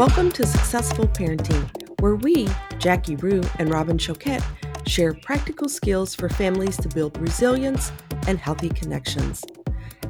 Welcome 0.00 0.32
to 0.32 0.46
Successful 0.46 1.08
Parenting, 1.08 2.00
where 2.00 2.14
we, 2.14 2.48
Jackie 2.78 3.16
Rue 3.16 3.42
and 3.58 3.68
Robin 3.68 3.98
Choquette, 3.98 4.42
share 4.88 5.12
practical 5.12 5.68
skills 5.68 6.14
for 6.14 6.30
families 6.30 6.78
to 6.78 6.88
build 6.88 7.18
resilience 7.18 7.92
and 8.26 8.38
healthy 8.38 8.70
connections. 8.70 9.44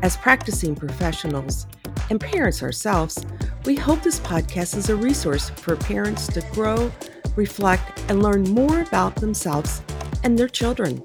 As 0.02 0.16
practicing 0.16 0.76
professionals 0.76 1.66
and 2.08 2.20
parents 2.20 2.62
ourselves, 2.62 3.26
we 3.64 3.74
hope 3.74 4.00
this 4.04 4.20
podcast 4.20 4.76
is 4.76 4.90
a 4.90 4.94
resource 4.94 5.50
for 5.50 5.74
parents 5.74 6.28
to 6.28 6.40
grow, 6.52 6.92
reflect, 7.34 8.00
and 8.08 8.22
learn 8.22 8.44
more 8.44 8.82
about 8.82 9.16
themselves 9.16 9.82
and 10.22 10.38
their 10.38 10.46
children. 10.46 11.02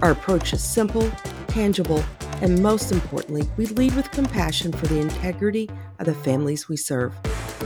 Our 0.00 0.12
approach 0.12 0.52
is 0.52 0.62
simple, 0.62 1.10
tangible, 1.48 2.04
and 2.40 2.62
most 2.62 2.92
importantly, 2.92 3.50
we 3.56 3.66
lead 3.66 3.96
with 3.96 4.12
compassion 4.12 4.70
for 4.70 4.86
the 4.86 5.00
integrity 5.00 5.68
of 5.98 6.06
the 6.06 6.14
families 6.14 6.68
we 6.68 6.76
serve. 6.76 7.12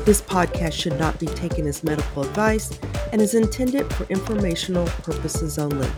This 0.04 0.20
podcast 0.20 0.72
should 0.72 0.98
not 0.98 1.18
be 1.20 1.26
taken 1.26 1.66
as 1.66 1.84
medical 1.84 2.22
advice 2.24 2.76
and 3.12 3.20
is 3.22 3.34
intended 3.34 3.92
for 3.94 4.04
informational 4.04 4.86
purposes 4.86 5.58
only. 5.58 5.88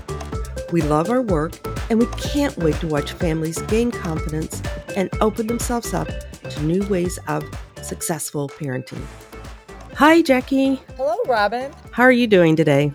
We 0.73 0.83
love 0.83 1.09
our 1.09 1.23
work 1.23 1.59
and 1.89 1.98
we 1.98 2.07
can't 2.19 2.57
wait 2.59 2.75
to 2.77 2.87
watch 2.87 3.12
families 3.12 3.61
gain 3.62 3.91
confidence 3.91 4.61
and 4.97 5.09
open 5.20 5.47
themselves 5.47 5.95
up 5.95 6.09
to 6.09 6.62
new 6.62 6.87
ways 6.89 7.19
of 7.29 7.45
successful 7.83 8.48
parenting. 8.48 9.03
Hi, 9.95 10.20
Jackie. 10.23 10.83
Hello, 10.97 11.17
Robin. 11.27 11.73
How 11.92 12.03
are 12.03 12.12
you 12.12 12.27
doing 12.27 12.56
today? 12.56 12.92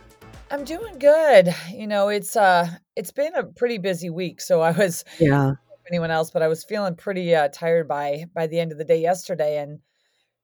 I'm 0.52 0.63
doing 0.63 1.00
good. 1.00 1.55
You 1.72 1.88
know, 1.88 2.09
it's 2.09 2.36
uh 2.36 2.67
it's 2.95 3.11
been 3.11 3.34
a 3.36 3.44
pretty 3.44 3.78
busy 3.78 4.09
week, 4.09 4.41
so 4.41 4.61
I 4.61 4.72
was 4.72 5.06
Yeah. 5.19 5.53
anyone 5.89 6.11
else, 6.11 6.30
but 6.30 6.41
I 6.44 6.47
was 6.47 6.63
feeling 6.63 6.95
pretty 6.95 7.34
uh, 7.34 7.47
tired 7.47 7.88
by 7.88 8.25
by 8.36 8.47
the 8.47 8.59
end 8.59 8.72
of 8.72 8.78
the 8.78 8.84
day 8.86 9.02
yesterday 9.02 9.58
and 9.58 9.80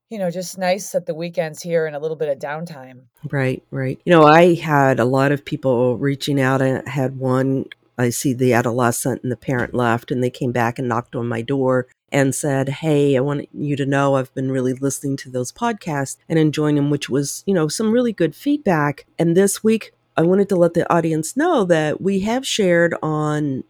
you 0.10 0.20
know, 0.20 0.30
just 0.30 0.58
nice 0.58 0.92
that 0.92 1.06
the 1.06 1.16
weekend's 1.16 1.62
here 1.62 1.86
and 1.88 1.96
a 1.96 2.00
little 2.00 2.18
bit 2.18 2.30
of 2.30 2.40
downtime. 2.40 3.02
Right, 3.32 3.64
right. 3.72 4.00
You 4.06 4.12
know, 4.12 4.24
I 4.24 4.56
had 4.56 5.00
a 5.00 5.06
lot 5.06 5.32
of 5.32 5.46
people 5.46 5.98
reaching 5.98 6.40
out. 6.40 6.62
I 6.62 6.84
had 6.88 7.18
one, 7.18 7.66
I 7.98 8.10
see 8.10 8.34
the 8.34 8.54
adolescent 8.54 9.24
and 9.24 9.32
the 9.32 9.38
parent 9.38 9.74
left, 9.74 10.12
and 10.12 10.24
they 10.24 10.30
came 10.30 10.52
back 10.52 10.78
and 10.78 10.88
knocked 10.88 11.16
on 11.16 11.28
my 11.28 11.42
door 11.42 11.88
and 12.12 12.36
said, 12.36 12.70
Hey, 12.70 13.18
I 13.18 13.22
want 13.22 13.50
you 13.54 13.76
to 13.76 13.86
know 13.86 14.16
I've 14.16 14.34
been 14.36 14.52
really 14.52 14.74
listening 14.74 15.18
to 15.18 15.32
those 15.32 15.52
podcasts 15.52 16.18
and 16.30 16.38
enjoying 16.38 16.76
them, 16.76 16.90
which 16.90 17.10
was, 17.10 17.44
you 17.48 17.54
know, 17.54 17.68
some 17.68 17.92
really 17.92 18.14
good 18.14 18.36
feedback. 18.36 19.06
And 19.18 19.36
this 19.36 19.64
week, 19.64 19.92
I 20.18 20.22
wanted 20.22 20.48
to 20.50 20.56
let 20.56 20.76
the 20.76 20.92
audience 20.94 21.36
know 21.36 21.66
that 21.66 22.00
we 22.00 22.22
have 22.22 22.48
shared 22.48 22.96
on 23.02 23.64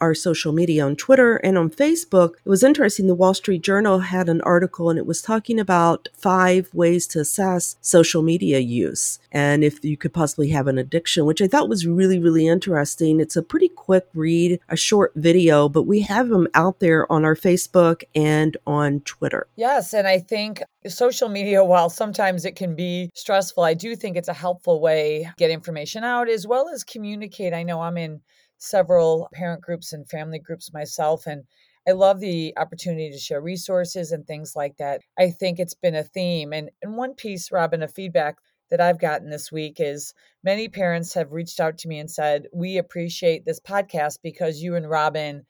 our 0.00 0.14
social 0.14 0.52
media 0.52 0.84
on 0.84 0.96
Twitter 0.96 1.36
and 1.36 1.58
on 1.58 1.70
Facebook. 1.70 2.34
It 2.44 2.48
was 2.48 2.62
interesting. 2.62 3.06
The 3.06 3.14
Wall 3.14 3.34
Street 3.34 3.62
Journal 3.62 4.00
had 4.00 4.28
an 4.28 4.40
article 4.42 4.90
and 4.90 4.98
it 4.98 5.06
was 5.06 5.22
talking 5.22 5.58
about 5.58 6.08
five 6.14 6.68
ways 6.72 7.06
to 7.08 7.20
assess 7.20 7.76
social 7.80 8.22
media 8.22 8.58
use 8.58 9.18
and 9.32 9.62
if 9.62 9.84
you 9.84 9.96
could 9.96 10.12
possibly 10.12 10.50
have 10.50 10.66
an 10.66 10.78
addiction, 10.78 11.26
which 11.26 11.42
I 11.42 11.46
thought 11.46 11.68
was 11.68 11.86
really, 11.86 12.18
really 12.18 12.46
interesting. 12.46 13.20
It's 13.20 13.36
a 13.36 13.42
pretty 13.42 13.68
quick 13.68 14.06
read, 14.14 14.60
a 14.68 14.76
short 14.76 15.12
video, 15.14 15.68
but 15.68 15.84
we 15.84 16.00
have 16.00 16.28
them 16.28 16.48
out 16.54 16.80
there 16.80 17.10
on 17.10 17.24
our 17.24 17.36
Facebook 17.36 18.02
and 18.14 18.56
on 18.66 19.00
Twitter. 19.00 19.46
Yes, 19.56 19.92
and 19.92 20.08
I 20.08 20.18
think 20.18 20.62
social 20.88 21.28
media 21.28 21.64
while 21.64 21.90
sometimes 21.90 22.44
it 22.44 22.56
can 22.56 22.74
be 22.74 23.10
stressful, 23.14 23.62
I 23.62 23.74
do 23.74 23.94
think 23.94 24.16
it's 24.16 24.28
a 24.28 24.34
helpful 24.34 24.80
way 24.80 25.30
get 25.36 25.50
information 25.50 26.04
out 26.04 26.28
as 26.28 26.46
well 26.46 26.68
as 26.68 26.84
communicate. 26.84 27.52
I 27.52 27.62
know 27.62 27.80
I'm 27.80 27.98
in 27.98 28.20
several 28.60 29.28
parent 29.34 29.62
groups 29.62 29.92
and 29.92 30.08
family 30.08 30.38
groups 30.38 30.72
myself 30.72 31.26
and 31.26 31.44
I 31.88 31.92
love 31.92 32.20
the 32.20 32.52
opportunity 32.58 33.10
to 33.10 33.18
share 33.18 33.40
resources 33.40 34.12
and 34.12 34.26
things 34.26 34.54
like 34.54 34.76
that. 34.76 35.00
I 35.18 35.30
think 35.30 35.58
it's 35.58 35.74
been 35.74 35.94
a 35.94 36.04
theme. 36.04 36.52
And, 36.52 36.70
and 36.82 36.96
one 36.96 37.14
piece, 37.14 37.50
Robin, 37.50 37.82
of 37.82 37.92
feedback 37.92 38.36
that 38.70 38.80
I've 38.80 39.00
gotten 39.00 39.30
this 39.30 39.50
week 39.50 39.76
is 39.78 40.14
many 40.44 40.68
parents 40.68 41.14
have 41.14 41.32
reached 41.32 41.58
out 41.58 41.78
to 41.78 41.88
me 41.88 41.98
and 41.98 42.10
said, 42.10 42.46
We 42.52 42.78
appreciate 42.78 43.44
this 43.44 43.60
podcast 43.60 44.18
because 44.22 44.62
you 44.62 44.76
and 44.76 44.88
Robin 44.88 45.46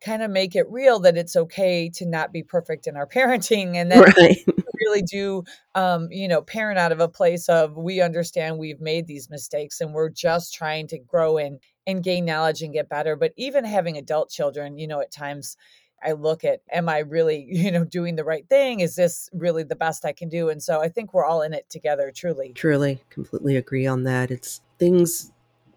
kind 0.00 0.22
of 0.22 0.30
make 0.30 0.54
it 0.54 0.70
real 0.70 1.00
that 1.00 1.16
it's 1.16 1.36
okay 1.36 1.90
to 1.90 2.06
not 2.06 2.32
be 2.32 2.42
perfect 2.42 2.86
in 2.86 2.96
our 2.96 3.06
parenting 3.14 3.76
and 3.76 3.90
that 3.90 4.14
Right. 4.16 4.36
really 4.80 5.02
do 5.02 5.44
um, 5.74 6.08
you 6.10 6.26
know 6.26 6.40
parent 6.40 6.78
out 6.78 6.90
of 6.92 7.00
a 7.00 7.08
place 7.08 7.48
of 7.50 7.76
we 7.76 8.00
understand 8.00 8.58
we've 8.58 8.80
made 8.80 9.06
these 9.06 9.28
mistakes 9.28 9.80
and 9.80 9.92
we're 9.92 10.08
just 10.08 10.54
trying 10.54 10.86
to 10.88 10.98
grow 10.98 11.36
and 11.36 11.60
and 11.86 12.02
gain 12.02 12.24
knowledge 12.24 12.62
and 12.62 12.72
get 12.72 12.88
better 12.88 13.16
but 13.16 13.32
even 13.36 13.64
having 13.64 13.96
adult 13.96 14.30
children 14.30 14.78
you 14.78 14.86
know 14.86 15.00
at 15.00 15.10
times 15.10 15.56
i 16.02 16.12
look 16.12 16.44
at 16.44 16.60
am 16.72 16.88
i 16.88 16.98
really 16.98 17.46
you 17.50 17.70
know 17.70 17.84
doing 17.84 18.16
the 18.16 18.24
right 18.24 18.48
thing 18.48 18.80
is 18.80 18.96
this 18.96 19.28
really 19.32 19.62
the 19.62 19.76
best 19.76 20.04
i 20.04 20.12
can 20.12 20.28
do 20.28 20.48
and 20.48 20.62
so 20.62 20.80
i 20.80 20.88
think 20.88 21.12
we're 21.12 21.24
all 21.24 21.42
in 21.42 21.52
it 21.52 21.68
together 21.70 22.12
truly 22.14 22.52
Truly, 22.54 23.02
completely 23.10 23.56
agree 23.56 23.86
on 23.86 24.04
that. 24.04 24.30
It's 24.30 24.60
things 24.78 25.32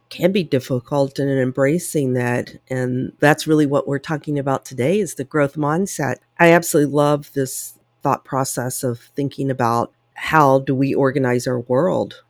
can 0.10 0.32
be 0.32 0.44
difficult 0.44 1.18
and 1.18 1.30
embracing 1.30 2.14
that 2.14 2.56
and 2.70 3.14
that's 3.20 3.48
really 3.48 3.66
what 3.66 3.88
we're 3.88 4.00
talking 4.00 4.38
about 4.38 4.64
today 4.66 5.00
is 5.00 5.16
the 5.16 5.24
growth 5.24 5.56
mindset. 5.56 6.18
I 6.40 6.52
absolutely 6.52 6.94
love 6.94 7.32
this 7.34 7.80
thought 8.04 8.24
process 8.24 8.84
of 8.84 9.00
thinking 9.16 9.50
about 9.50 9.92
how 10.16 10.60
do 10.60 10.76
we 10.76 10.94
organize 10.94 11.48
our 11.48 11.60
world. 11.62 12.23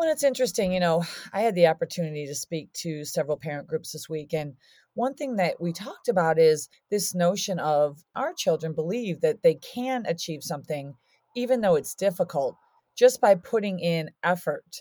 Well, 0.00 0.10
it's 0.10 0.24
interesting. 0.24 0.72
You 0.72 0.80
know, 0.80 1.04
I 1.34 1.42
had 1.42 1.54
the 1.54 1.66
opportunity 1.66 2.26
to 2.26 2.34
speak 2.34 2.72
to 2.72 3.04
several 3.04 3.36
parent 3.36 3.68
groups 3.68 3.92
this 3.92 4.08
week. 4.08 4.32
And 4.32 4.54
one 4.94 5.12
thing 5.12 5.36
that 5.36 5.60
we 5.60 5.74
talked 5.74 6.08
about 6.08 6.38
is 6.38 6.70
this 6.90 7.14
notion 7.14 7.58
of 7.58 8.02
our 8.16 8.32
children 8.32 8.72
believe 8.72 9.20
that 9.20 9.42
they 9.42 9.56
can 9.56 10.06
achieve 10.06 10.42
something, 10.42 10.94
even 11.36 11.60
though 11.60 11.74
it's 11.74 11.94
difficult, 11.94 12.56
just 12.96 13.20
by 13.20 13.34
putting 13.34 13.78
in 13.78 14.10
effort. 14.24 14.80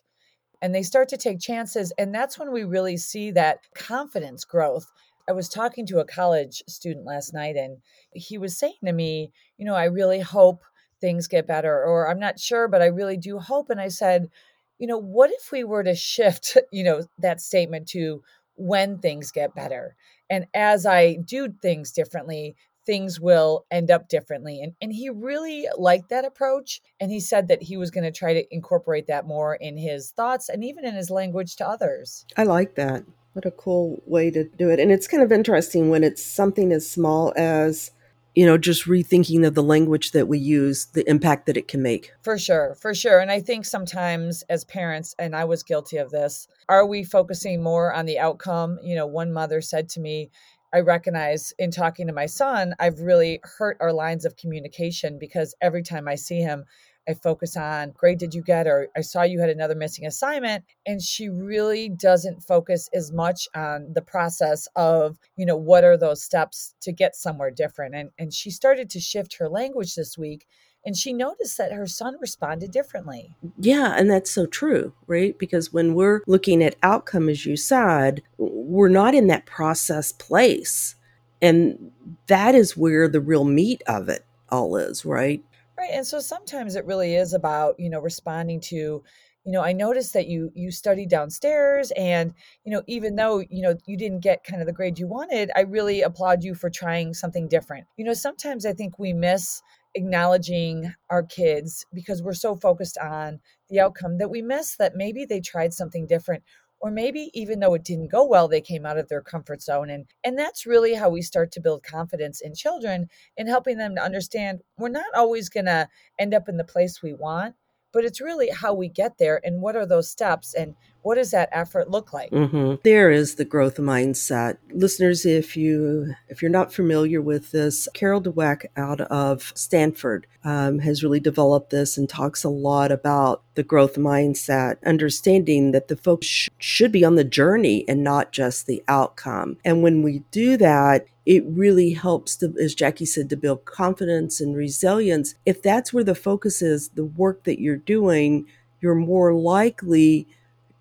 And 0.62 0.74
they 0.74 0.84
start 0.84 1.10
to 1.10 1.18
take 1.18 1.42
chances. 1.42 1.92
And 1.98 2.16
that's 2.16 2.40
when 2.40 2.54
we 2.54 2.64
really 2.64 2.96
see 2.96 3.32
that 3.32 3.60
confidence 3.76 4.46
growth. 4.46 4.86
I 5.28 5.34
was 5.34 5.50
talking 5.50 5.86
to 5.88 6.00
a 6.00 6.06
college 6.06 6.64
student 6.70 7.06
last 7.06 7.34
night, 7.34 7.58
and 7.58 7.80
he 8.14 8.38
was 8.38 8.58
saying 8.58 8.80
to 8.86 8.94
me, 8.94 9.34
You 9.58 9.66
know, 9.66 9.76
I 9.76 9.86
really 9.86 10.22
hope 10.22 10.64
things 11.02 11.28
get 11.28 11.46
better, 11.46 11.84
or 11.84 12.10
I'm 12.10 12.20
not 12.20 12.40
sure, 12.40 12.70
but 12.70 12.82
I 12.82 12.88
really 12.88 13.18
do 13.18 13.38
hope. 13.38 13.70
And 13.70 13.80
I 13.82 13.90
said, 13.90 14.30
you 14.80 14.88
know, 14.88 14.98
what 14.98 15.30
if 15.30 15.52
we 15.52 15.64
were 15.64 15.84
to 15.84 15.94
shift, 15.94 16.58
you 16.72 16.84
know, 16.84 17.04
that 17.20 17.42
statement 17.42 17.88
to 17.90 18.24
when 18.56 18.98
things 18.98 19.32
get 19.32 19.54
better? 19.54 19.96
And 20.30 20.48
as 20.54 20.86
I 20.86 21.16
do 21.16 21.54
things 21.62 21.92
differently, 21.92 22.56
things 22.86 23.20
will 23.20 23.66
end 23.70 23.92
up 23.92 24.10
differently. 24.10 24.62
And 24.62 24.74
and 24.82 24.92
he 24.92 25.10
really 25.10 25.68
liked 25.78 26.10
that 26.10 26.26
approach. 26.26 26.82
And 27.00 27.12
he 27.12 27.20
said 27.20 27.48
that 27.50 27.62
he 27.62 27.78
was 27.78 27.92
going 27.92 28.04
to 28.04 28.12
try 28.12 28.34
to 28.34 28.54
incorporate 28.54 29.08
that 29.08 29.28
more 29.28 29.56
in 29.56 29.78
his 29.78 30.12
thoughts 30.12 30.50
and 30.50 30.64
even 30.64 30.86
in 30.86 30.96
his 30.96 31.12
language 31.12 31.56
to 31.58 31.68
others. 31.68 32.26
I 32.36 32.44
like 32.44 32.76
that. 32.76 33.04
What 33.34 33.46
a 33.46 33.52
cool 33.52 34.02
way 34.08 34.32
to 34.32 34.44
do 34.44 34.70
it. 34.70 34.80
And 34.80 34.92
it's 34.92 35.08
kind 35.08 35.22
of 35.22 35.32
interesting 35.32 35.90
when 35.90 36.04
it's 36.04 36.26
something 36.26 36.72
as 36.72 36.90
small 36.90 37.32
as 37.38 37.92
you 38.40 38.46
know, 38.46 38.58
just 38.58 38.86
rethinking 38.86 39.46
of 39.46 39.54
the 39.54 39.62
language 39.62 40.12
that 40.12 40.30
we 40.30 40.40
use, 40.40 40.86
the 40.94 41.06
impact 41.10 41.46
that 41.46 41.58
it 41.58 41.68
can 41.68 41.82
make. 41.82 42.14
For 42.22 42.38
sure, 42.38 42.74
for 42.80 42.94
sure. 42.94 43.20
And 43.20 43.30
I 43.30 43.42
think 43.42 43.66
sometimes 43.66 44.44
as 44.44 44.64
parents, 44.64 45.14
and 45.20 45.36
I 45.36 45.44
was 45.44 45.62
guilty 45.62 45.98
of 45.98 46.10
this, 46.10 46.48
are 46.70 46.86
we 46.86 47.04
focusing 47.04 47.62
more 47.62 47.94
on 47.94 48.06
the 48.06 48.18
outcome? 48.18 48.80
You 48.82 48.96
know, 48.96 49.06
one 49.06 49.34
mother 49.34 49.60
said 49.60 49.90
to 49.90 50.00
me, 50.00 50.32
I 50.72 50.80
recognize 50.80 51.52
in 51.60 51.70
talking 51.70 52.08
to 52.08 52.14
my 52.14 52.28
son, 52.28 52.76
I've 52.80 53.02
really 53.02 53.42
hurt 53.44 53.76
our 53.82 53.92
lines 53.92 54.24
of 54.24 54.38
communication 54.38 55.20
because 55.20 55.54
every 55.60 55.84
time 55.84 56.08
I 56.08 56.16
see 56.16 56.40
him, 56.40 56.64
I 57.10 57.16
focus 57.16 57.58
on 57.58 57.92
grade 57.98 58.20
did 58.20 58.34
you 58.34 58.44
get 58.44 58.68
or 58.68 58.88
I 58.96 59.02
saw 59.02 59.24
you 59.24 59.40
had 59.40 59.50
another 59.50 59.76
missing 59.76 60.06
assignment 60.06 60.64
and 60.86 61.02
she 61.02 61.28
really 61.28 61.90
doesn't 61.90 62.44
focus 62.44 62.90
as 62.94 63.12
much 63.12 63.48
on 63.56 63.92
the 63.94 64.02
process 64.02 64.68
of 64.76 65.18
you 65.36 65.46
know 65.46 65.58
what 65.58 65.84
are 65.84 65.98
those 65.98 66.22
steps 66.22 66.76
to 66.82 66.92
get 66.92 67.16
somewhere 67.16 67.52
different 67.52 67.96
and 67.96 68.12
and 68.20 68.34
she 68.34 68.52
started 68.52 68.90
to 68.92 69.00
shift 69.00 69.38
her 69.40 69.50
language 69.50 69.96
this 69.96 70.18
week 70.18 70.46
and 70.86 70.96
she 70.96 71.12
noticed 71.14 71.58
that 71.58 71.74
her 71.74 71.88
son 71.88 72.16
responded 72.22 72.72
differently. 72.72 73.36
Yeah, 73.60 73.96
and 73.98 74.10
that's 74.10 74.32
so 74.32 74.46
true, 74.46 74.94
right? 75.08 75.38
Because 75.38 75.74
when 75.74 75.94
we're 75.94 76.22
looking 76.26 76.64
at 76.64 76.78
outcome, 76.82 77.28
as 77.28 77.46
you 77.46 77.58
said, 77.58 78.22
we're 78.38 78.88
not 78.88 79.14
in 79.14 79.28
that 79.28 79.46
process 79.46 80.14
place. 80.14 80.96
And 81.42 81.92
that 82.28 82.56
is 82.56 82.78
where 82.78 83.08
the 83.08 83.22
real 83.22 83.46
meat 83.46 83.82
of 83.88 84.10
it 84.10 84.26
all 84.50 84.78
is, 84.78 85.06
right? 85.06 85.44
Right. 85.80 85.92
And 85.94 86.06
so 86.06 86.20
sometimes 86.20 86.76
it 86.76 86.86
really 86.86 87.16
is 87.16 87.34
about, 87.34 87.80
you 87.80 87.90
know, 87.90 88.02
responding 88.02 88.60
to, 88.62 88.76
you 88.76 89.52
know, 89.54 89.62
I 89.62 89.72
noticed 89.72 90.12
that 90.14 90.28
you 90.28 90.52
you 90.54 90.72
studied 90.72 91.10
downstairs 91.10 91.92
and, 91.92 92.34
you 92.66 92.74
know, 92.74 92.84
even 92.88 93.16
though, 93.16 93.40
you 93.40 93.62
know, 93.62 93.78
you 93.88 93.96
didn't 93.96 94.20
get 94.20 94.44
kind 94.44 94.62
of 94.62 94.68
the 94.68 94.74
grade 94.74 95.00
you 95.00 95.08
wanted, 95.08 95.52
I 95.56 95.62
really 95.62 96.02
applaud 96.02 96.44
you 96.44 96.54
for 96.54 96.70
trying 96.70 97.14
something 97.14 97.48
different. 97.48 97.88
You 97.96 98.04
know, 98.04 98.14
sometimes 98.14 98.66
I 98.66 98.74
think 98.74 99.00
we 99.00 99.14
miss 99.14 99.62
acknowledging 99.96 100.94
our 101.10 101.24
kids 101.24 101.86
because 101.94 102.22
we're 102.22 102.34
so 102.34 102.56
focused 102.58 102.98
on 102.98 103.40
the 103.70 103.80
outcome 103.80 104.18
that 104.18 104.30
we 104.30 104.42
miss 104.42 104.76
that 104.76 104.98
maybe 104.98 105.26
they 105.26 105.40
tried 105.40 105.74
something 105.74 106.08
different 106.08 106.44
or 106.82 106.92
maybe 106.92 107.30
even 107.34 107.60
though 107.60 107.74
it 107.74 107.84
didn't 107.84 108.12
go 108.12 108.26
well 108.26 108.48
they 108.48 108.62
came 108.62 108.86
out 108.86 108.98
of 108.98 109.08
their 109.10 109.22
comfort 109.22 109.62
zone 109.62 109.90
and 109.90 110.06
and 110.24 110.38
that's 110.38 110.66
really 110.66 110.94
how 110.94 111.10
we 111.10 111.22
start 111.22 111.52
to 111.52 111.62
build 111.62 111.84
confidence 111.84 112.42
in 112.42 112.54
children 112.54 113.08
and 113.38 113.48
helping 113.50 113.78
them 113.78 113.96
to 113.96 114.02
understand 114.04 114.60
we're 114.78 114.90
not 114.90 115.06
always 115.16 115.50
going 115.50 115.66
to 115.66 115.88
end 116.18 116.34
up 116.34 116.50
in 116.50 116.58
the 116.58 116.64
place 116.64 117.02
we 117.02 117.14
want 117.14 117.56
but 117.92 118.06
it's 118.06 118.22
really 118.22 118.50
how 118.50 118.74
we 118.74 118.88
get 118.88 119.18
there 119.18 119.42
and 119.44 119.62
what 119.62 119.76
are 119.76 119.86
those 119.86 120.10
steps 120.10 120.54
and 120.54 120.76
what 121.02 121.16
does 121.16 121.32
that 121.32 121.50
effort 121.52 121.90
look 121.90 122.14
like 122.14 122.32
mm-hmm. 122.32 122.76
there 122.84 123.12
is 123.12 123.36
the 123.36 123.46
growth 123.46 123.78
mindset 123.78 124.58
listeners 124.72 125.26
if 125.26 125.56
you 125.56 126.14
if 126.28 126.42
you're 126.42 126.52
not 126.52 126.74
familiar 126.74 127.22
with 127.22 127.52
this 127.52 127.88
carol 127.94 128.22
dweck 128.22 128.66
out 128.78 129.02
of 129.02 129.52
stanford 129.56 130.28
um, 130.44 130.80
has 130.80 131.04
really 131.04 131.20
developed 131.20 131.70
this 131.70 131.98
and 131.98 132.08
talks 132.10 132.44
a 132.44 132.50
lot 132.50 132.92
about 132.92 133.44
the 133.56 133.64
growth 133.64 133.96
mindset 133.96 134.78
understanding 134.86 135.72
that 135.72 135.88
the 135.88 135.98
focus 135.98 136.28
sh- 136.28 136.50
should 136.58 136.92
be 136.92 137.04
on 137.04 137.16
the 137.16 137.24
journey 137.24 137.84
and 137.88 138.04
not 138.04 138.32
just 138.32 138.66
the 138.66 138.84
outcome 138.88 139.58
and 139.66 139.84
when 139.84 140.02
we 140.02 140.20
do 140.32 140.58
that 140.58 141.06
it 141.30 141.44
really 141.46 141.92
helps 141.92 142.36
to, 142.38 142.52
as 142.60 142.74
Jackie 142.74 143.06
said, 143.06 143.30
to 143.30 143.36
build 143.36 143.66
confidence 143.66 144.42
and 144.42 144.56
resilience. 144.56 145.36
If 145.46 145.62
that's 145.62 145.94
where 145.94 146.04
the 146.04 146.16
focus 146.16 146.64
is, 146.64 146.90
the 146.96 147.06
work 147.06 147.44
that 147.44 147.62
you're 147.62 147.78
doing, 147.78 148.48
you're 148.82 148.96
more 148.96 149.36
likely 149.36 150.28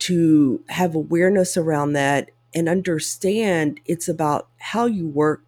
to 0.01 0.63
have 0.69 0.95
awareness 0.95 1.57
around 1.57 1.93
that 1.93 2.31
and 2.55 2.69
understand 2.69 3.81
it's 3.85 4.09
about 4.09 4.49
how 4.59 4.87
you 4.87 5.07
work 5.07 5.43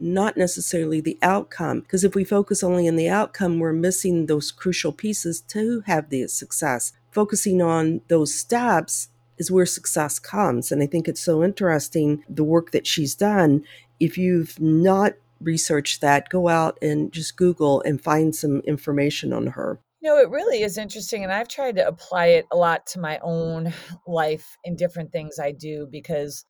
not 0.00 0.36
necessarily 0.36 1.00
the 1.00 1.18
outcome. 1.22 1.80
Because 1.80 2.04
if 2.04 2.14
we 2.14 2.24
focus 2.24 2.62
only 2.62 2.88
on 2.88 2.96
the 2.96 3.08
outcome 3.08 3.58
we're 3.58 3.72
missing 3.72 4.26
those 4.26 4.50
crucial 4.50 4.92
pieces 4.92 5.40
to 5.48 5.82
have 5.86 6.10
the 6.10 6.26
success. 6.28 6.92
Focusing 7.10 7.62
on 7.62 8.00
those 8.08 8.34
steps 8.34 9.08
is 9.38 9.50
where 9.50 9.66
success 9.66 10.20
comes 10.20 10.70
and 10.70 10.80
i 10.80 10.86
think 10.86 11.08
it's 11.08 11.20
so 11.20 11.42
interesting 11.42 12.22
the 12.28 12.44
work 12.44 12.70
that 12.72 12.86
she's 12.86 13.14
done. 13.14 13.64
If 14.00 14.18
you've 14.18 14.60
not 14.60 15.14
researched 15.40 16.00
that 16.00 16.28
go 16.28 16.48
out 16.48 16.78
and 16.82 17.12
just 17.12 17.36
google 17.36 17.80
and 17.82 18.02
find 18.02 18.34
some 18.34 18.60
information 18.60 19.32
on 19.32 19.48
her 19.48 19.78
no, 20.04 20.18
it 20.18 20.28
really 20.28 20.62
is 20.62 20.76
interesting. 20.76 21.24
And 21.24 21.32
I've 21.32 21.48
tried 21.48 21.76
to 21.76 21.88
apply 21.88 22.26
it 22.26 22.44
a 22.52 22.56
lot 22.56 22.86
to 22.88 23.00
my 23.00 23.18
own 23.22 23.72
life 24.06 24.56
in 24.62 24.76
different 24.76 25.10
things 25.10 25.38
I 25.40 25.50
do 25.50 25.88
because 25.90 26.44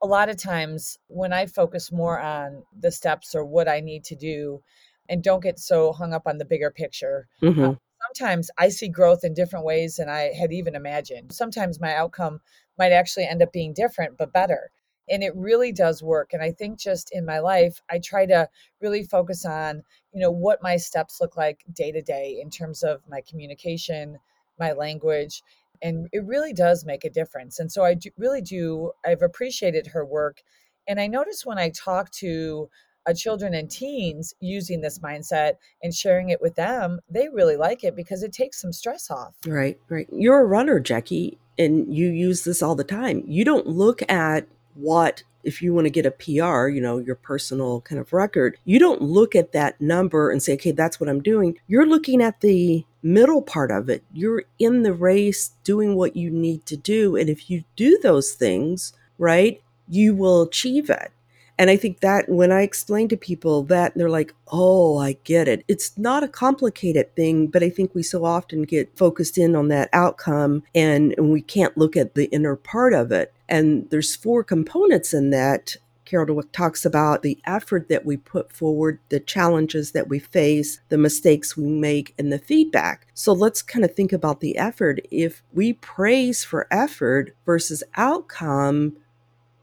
a 0.00 0.06
lot 0.06 0.28
of 0.28 0.36
times 0.36 0.98
when 1.08 1.32
I 1.32 1.46
focus 1.46 1.92
more 1.92 2.20
on 2.20 2.62
the 2.80 2.92
steps 2.92 3.34
or 3.34 3.44
what 3.44 3.68
I 3.68 3.80
need 3.80 4.04
to 4.04 4.16
do 4.16 4.62
and 5.08 5.22
don't 5.22 5.42
get 5.42 5.58
so 5.58 5.92
hung 5.92 6.12
up 6.12 6.22
on 6.26 6.38
the 6.38 6.44
bigger 6.44 6.70
picture, 6.70 7.26
mm-hmm. 7.42 7.64
um, 7.64 7.78
sometimes 8.06 8.50
I 8.56 8.68
see 8.68 8.88
growth 8.88 9.24
in 9.24 9.34
different 9.34 9.64
ways 9.64 9.96
than 9.96 10.08
I 10.08 10.32
had 10.38 10.52
even 10.52 10.76
imagined. 10.76 11.32
Sometimes 11.32 11.80
my 11.80 11.94
outcome 11.94 12.40
might 12.78 12.92
actually 12.92 13.26
end 13.26 13.42
up 13.42 13.52
being 13.52 13.74
different, 13.74 14.16
but 14.16 14.32
better 14.32 14.70
and 15.08 15.22
it 15.22 15.34
really 15.36 15.72
does 15.72 16.02
work 16.02 16.32
and 16.32 16.42
i 16.42 16.50
think 16.50 16.78
just 16.78 17.10
in 17.12 17.24
my 17.24 17.38
life 17.38 17.80
i 17.90 17.98
try 17.98 18.26
to 18.26 18.48
really 18.80 19.02
focus 19.04 19.44
on 19.44 19.82
you 20.12 20.20
know 20.20 20.30
what 20.30 20.62
my 20.62 20.76
steps 20.76 21.20
look 21.20 21.36
like 21.36 21.64
day 21.72 21.92
to 21.92 22.02
day 22.02 22.38
in 22.42 22.50
terms 22.50 22.82
of 22.82 23.00
my 23.08 23.20
communication 23.28 24.18
my 24.58 24.72
language 24.72 25.42
and 25.82 26.08
it 26.12 26.24
really 26.24 26.52
does 26.52 26.84
make 26.84 27.04
a 27.04 27.10
difference 27.10 27.58
and 27.58 27.70
so 27.70 27.84
i 27.84 27.94
do, 27.94 28.10
really 28.16 28.42
do 28.42 28.92
i've 29.04 29.22
appreciated 29.22 29.86
her 29.86 30.04
work 30.04 30.42
and 30.86 31.00
i 31.00 31.06
notice 31.06 31.44
when 31.44 31.58
i 31.58 31.70
talk 31.70 32.10
to 32.10 32.68
uh, 33.06 33.12
children 33.12 33.54
and 33.54 33.70
teens 33.70 34.34
using 34.40 34.80
this 34.80 35.00
mindset 35.00 35.54
and 35.82 35.94
sharing 35.94 36.28
it 36.28 36.40
with 36.40 36.54
them 36.54 37.00
they 37.10 37.28
really 37.28 37.56
like 37.56 37.82
it 37.82 37.96
because 37.96 38.22
it 38.22 38.32
takes 38.32 38.60
some 38.60 38.72
stress 38.72 39.10
off. 39.10 39.34
Right 39.44 39.76
right. 39.88 40.06
You're 40.12 40.40
a 40.40 40.46
runner 40.46 40.78
jackie 40.78 41.38
and 41.58 41.94
you 41.94 42.08
use 42.08 42.44
this 42.44 42.62
all 42.62 42.74
the 42.74 42.84
time. 42.84 43.24
You 43.26 43.44
don't 43.44 43.66
look 43.66 44.08
at 44.10 44.46
what 44.74 45.22
if 45.44 45.60
you 45.60 45.74
want 45.74 45.86
to 45.86 45.90
get 45.90 46.06
a 46.06 46.10
PR, 46.10 46.68
you 46.68 46.80
know, 46.80 46.98
your 46.98 47.16
personal 47.16 47.80
kind 47.82 48.00
of 48.00 48.12
record, 48.12 48.56
you 48.64 48.78
don't 48.78 49.02
look 49.02 49.34
at 49.34 49.52
that 49.52 49.80
number 49.80 50.30
and 50.30 50.42
say, 50.42 50.54
okay, 50.54 50.70
that's 50.70 51.00
what 51.00 51.08
I'm 51.08 51.22
doing. 51.22 51.58
You're 51.66 51.86
looking 51.86 52.22
at 52.22 52.40
the 52.40 52.84
middle 53.02 53.42
part 53.42 53.70
of 53.70 53.88
it. 53.88 54.04
You're 54.12 54.44
in 54.58 54.82
the 54.82 54.92
race 54.92 55.50
doing 55.64 55.96
what 55.96 56.16
you 56.16 56.30
need 56.30 56.64
to 56.66 56.76
do. 56.76 57.16
And 57.16 57.28
if 57.28 57.50
you 57.50 57.64
do 57.76 57.98
those 58.02 58.32
things, 58.32 58.92
right, 59.18 59.60
you 59.88 60.14
will 60.14 60.42
achieve 60.42 60.88
it. 60.90 61.10
And 61.58 61.70
I 61.70 61.76
think 61.76 62.00
that 62.00 62.28
when 62.28 62.50
I 62.50 62.62
explain 62.62 63.08
to 63.08 63.16
people 63.16 63.62
that, 63.64 63.92
they're 63.94 64.08
like, 64.08 64.34
oh, 64.50 64.98
I 64.98 65.18
get 65.24 65.48
it. 65.48 65.64
It's 65.68 65.96
not 65.98 66.24
a 66.24 66.28
complicated 66.28 67.14
thing, 67.14 67.46
but 67.46 67.62
I 67.62 67.68
think 67.68 67.94
we 67.94 68.02
so 68.02 68.24
often 68.24 68.62
get 68.62 68.96
focused 68.96 69.36
in 69.36 69.54
on 69.54 69.68
that 69.68 69.90
outcome 69.92 70.62
and, 70.74 71.14
and 71.18 71.30
we 71.30 71.42
can't 71.42 71.76
look 71.76 71.96
at 71.96 72.14
the 72.14 72.24
inner 72.32 72.56
part 72.56 72.94
of 72.94 73.12
it. 73.12 73.32
And 73.52 73.90
there's 73.90 74.16
four 74.16 74.42
components 74.42 75.12
in 75.12 75.28
that. 75.30 75.76
Carol 76.06 76.34
Dweck 76.34 76.52
talks 76.52 76.86
about 76.86 77.20
the 77.20 77.38
effort 77.44 77.90
that 77.90 78.06
we 78.06 78.16
put 78.16 78.50
forward, 78.50 78.98
the 79.10 79.20
challenges 79.20 79.92
that 79.92 80.08
we 80.08 80.18
face, 80.18 80.80
the 80.88 80.96
mistakes 80.96 81.54
we 81.54 81.68
make, 81.68 82.14
and 82.18 82.32
the 82.32 82.38
feedback. 82.38 83.06
So 83.12 83.34
let's 83.34 83.60
kind 83.60 83.84
of 83.84 83.94
think 83.94 84.10
about 84.10 84.40
the 84.40 84.56
effort. 84.56 85.00
If 85.10 85.42
we 85.52 85.74
praise 85.74 86.42
for 86.42 86.66
effort 86.70 87.36
versus 87.44 87.84
outcome, 87.94 88.96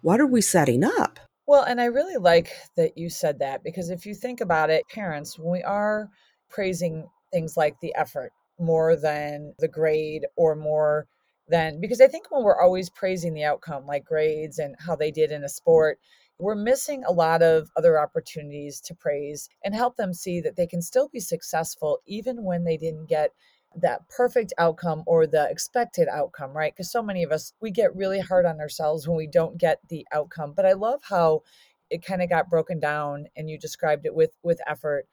what 0.01 0.21
are 0.21 0.27
we 0.27 0.41
setting 0.41 0.83
up? 0.83 1.19
Well, 1.47 1.63
and 1.63 1.81
I 1.81 1.85
really 1.85 2.17
like 2.17 2.51
that 2.77 2.95
you 2.95 3.09
said 3.09 3.39
that 3.39 3.63
because 3.63 3.89
if 3.89 4.05
you 4.05 4.13
think 4.13 4.39
about 4.39 4.69
it, 4.69 4.87
parents, 4.87 5.39
when 5.39 5.51
we 5.51 5.63
are 5.63 6.09
praising 6.47 7.07
things 7.33 7.57
like 7.57 7.79
the 7.81 7.95
effort 7.95 8.31
more 8.59 8.95
than 8.95 9.55
the 9.57 9.67
grade 9.67 10.27
or 10.37 10.55
more 10.55 11.07
than 11.49 11.81
because 11.81 12.01
I 12.01 12.07
think 12.07 12.31
when 12.31 12.43
we're 12.43 12.61
always 12.61 12.89
praising 12.89 13.33
the 13.33 13.43
outcome, 13.43 13.85
like 13.85 14.05
grades 14.05 14.59
and 14.59 14.75
how 14.79 14.95
they 14.95 15.11
did 15.11 15.31
in 15.31 15.43
a 15.43 15.49
sport, 15.49 15.99
we're 16.39 16.55
missing 16.55 17.03
a 17.05 17.11
lot 17.11 17.41
of 17.41 17.69
other 17.75 17.99
opportunities 17.99 18.79
to 18.81 18.95
praise 18.95 19.49
and 19.63 19.75
help 19.75 19.97
them 19.97 20.13
see 20.13 20.39
that 20.41 20.55
they 20.55 20.67
can 20.67 20.81
still 20.81 21.09
be 21.09 21.19
successful 21.19 21.99
even 22.07 22.43
when 22.43 22.63
they 22.63 22.77
didn't 22.77 23.09
get 23.09 23.31
that 23.75 24.07
perfect 24.09 24.53
outcome 24.57 25.03
or 25.05 25.27
the 25.27 25.49
expected 25.49 26.07
outcome, 26.07 26.55
right? 26.55 26.73
Because 26.73 26.91
so 26.91 27.03
many 27.03 27.23
of 27.23 27.31
us, 27.31 27.53
we 27.61 27.71
get 27.71 27.95
really 27.95 28.19
hard 28.19 28.45
on 28.45 28.59
ourselves 28.59 29.07
when 29.07 29.17
we 29.17 29.27
don't 29.27 29.57
get 29.57 29.79
the 29.89 30.07
outcome. 30.11 30.53
But 30.55 30.65
I 30.65 30.73
love 30.73 31.01
how 31.03 31.43
it 31.89 32.03
kind 32.03 32.21
of 32.21 32.29
got 32.29 32.49
broken 32.49 32.79
down 32.79 33.27
and 33.35 33.49
you 33.49 33.57
described 33.57 34.05
it 34.05 34.13
with 34.13 34.31
with 34.43 34.59
effort 34.67 35.07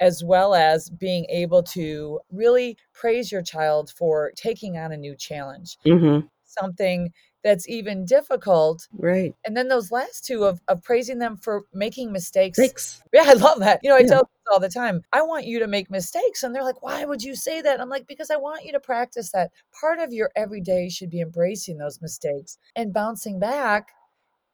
as 0.00 0.24
well 0.24 0.54
as 0.54 0.90
being 0.90 1.26
able 1.28 1.62
to 1.62 2.20
really 2.32 2.76
praise 2.92 3.30
your 3.30 3.42
child 3.42 3.90
for 3.96 4.32
taking 4.34 4.76
on 4.76 4.92
a 4.92 4.96
new 4.96 5.14
challenge 5.14 5.76
mm-hmm. 5.86 6.26
something 6.44 7.12
that's 7.42 7.68
even 7.68 8.04
difficult. 8.04 8.86
Right. 8.92 9.34
And 9.44 9.56
then 9.56 9.68
those 9.68 9.90
last 9.90 10.26
two 10.26 10.44
of, 10.44 10.60
of 10.68 10.82
praising 10.82 11.18
them 11.18 11.36
for 11.36 11.62
making 11.72 12.12
mistakes. 12.12 12.58
Yeah, 13.12 13.24
I 13.26 13.32
love 13.32 13.58
that. 13.60 13.80
You 13.82 13.90
know, 13.90 13.96
I 13.96 14.00
yeah. 14.00 14.06
tell 14.06 14.30
all 14.52 14.60
the 14.60 14.68
time, 14.68 15.02
I 15.12 15.22
want 15.22 15.44
you 15.44 15.58
to 15.60 15.66
make 15.66 15.90
mistakes. 15.90 16.42
And 16.42 16.54
they're 16.54 16.62
like, 16.62 16.82
why 16.82 17.04
would 17.04 17.22
you 17.22 17.34
say 17.34 17.60
that? 17.62 17.80
I'm 17.80 17.88
like, 17.88 18.06
because 18.06 18.30
I 18.30 18.36
want 18.36 18.64
you 18.64 18.72
to 18.72 18.80
practice 18.80 19.32
that. 19.32 19.50
Part 19.80 19.98
of 19.98 20.12
your 20.12 20.30
everyday 20.36 20.88
should 20.88 21.10
be 21.10 21.20
embracing 21.20 21.78
those 21.78 22.00
mistakes 22.00 22.58
and 22.76 22.92
bouncing 22.92 23.40
back 23.40 23.88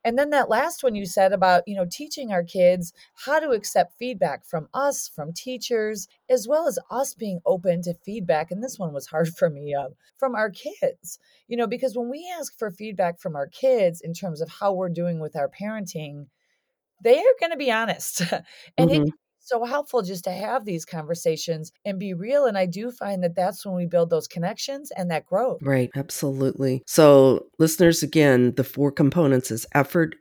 and 0.07 0.17
then 0.17 0.31
that 0.31 0.49
last 0.49 0.85
one 0.85 0.95
you 0.95 1.05
said 1.05 1.33
about, 1.33 1.65
you 1.67 1.75
know, 1.75 1.85
teaching 1.91 2.31
our 2.31 2.45
kids 2.45 2.93
how 3.27 3.41
to 3.41 3.51
accept 3.51 3.99
feedback 3.99 4.47
from 4.47 4.69
us, 4.73 5.11
from 5.13 5.33
teachers, 5.33 6.07
as 6.31 6.47
well 6.47 6.69
as 6.69 6.79
us 6.93 7.13
being 7.13 7.41
open 7.45 7.83
to 7.83 7.95
feedback. 8.05 8.53
And 8.53 8.63
this 8.63 8.79
one 8.79 8.93
was 8.93 9.09
hard 9.09 9.29
for 9.37 9.51
me 9.51 9.75
uh, 9.75 9.89
from 10.17 10.37
our 10.37 10.49
kids, 10.49 11.19
you 11.49 11.57
know, 11.57 11.67
because 11.67 11.97
when 11.97 12.09
we 12.09 12.33
ask 12.39 12.57
for 12.57 12.71
feedback 12.71 13.19
from 13.19 13.35
our 13.35 13.49
kids 13.49 14.01
in 14.01 14.15
terms 14.15 14.41
of 14.41 14.49
how 14.49 14.73
we're 14.73 14.91
doing 14.91 15.19
with 15.19 15.35
our 15.35 15.49
parenting, 15.49 16.27
they 17.03 17.19
are 17.19 17.37
going 17.41 17.51
to 17.51 17.59
be 17.59 17.73
honest. 17.73 18.21
and 18.79 18.91
mm-hmm. 18.91 19.09
it 19.09 19.15
so 19.47 19.65
helpful 19.65 20.03
just 20.03 20.25
to 20.25 20.33
have 20.33 20.65
these 20.65 20.85
conversations 20.85 21.73
and 21.85 21.99
be 21.99 22.15
real. 22.15 22.47
And 22.47 22.59
I 22.59 22.67
do 22.67 22.91
find 22.91 23.23
that 23.23 23.35
that's 23.35 23.65
when 23.65 23.75
we 23.75 23.87
build 23.87 24.11
those 24.11 24.29
connections 24.29 24.91
and 24.91 25.11
that 25.11 25.27
growth. 25.27 25.63
Right. 25.63 25.91
Absolutely. 25.95 26.83
So, 26.87 27.47
listeners, 27.59 28.03
again, 28.03 28.55
the 28.57 28.65
four 28.65 28.91
components 28.91 29.51
is 29.51 29.67
effort, 29.75 30.17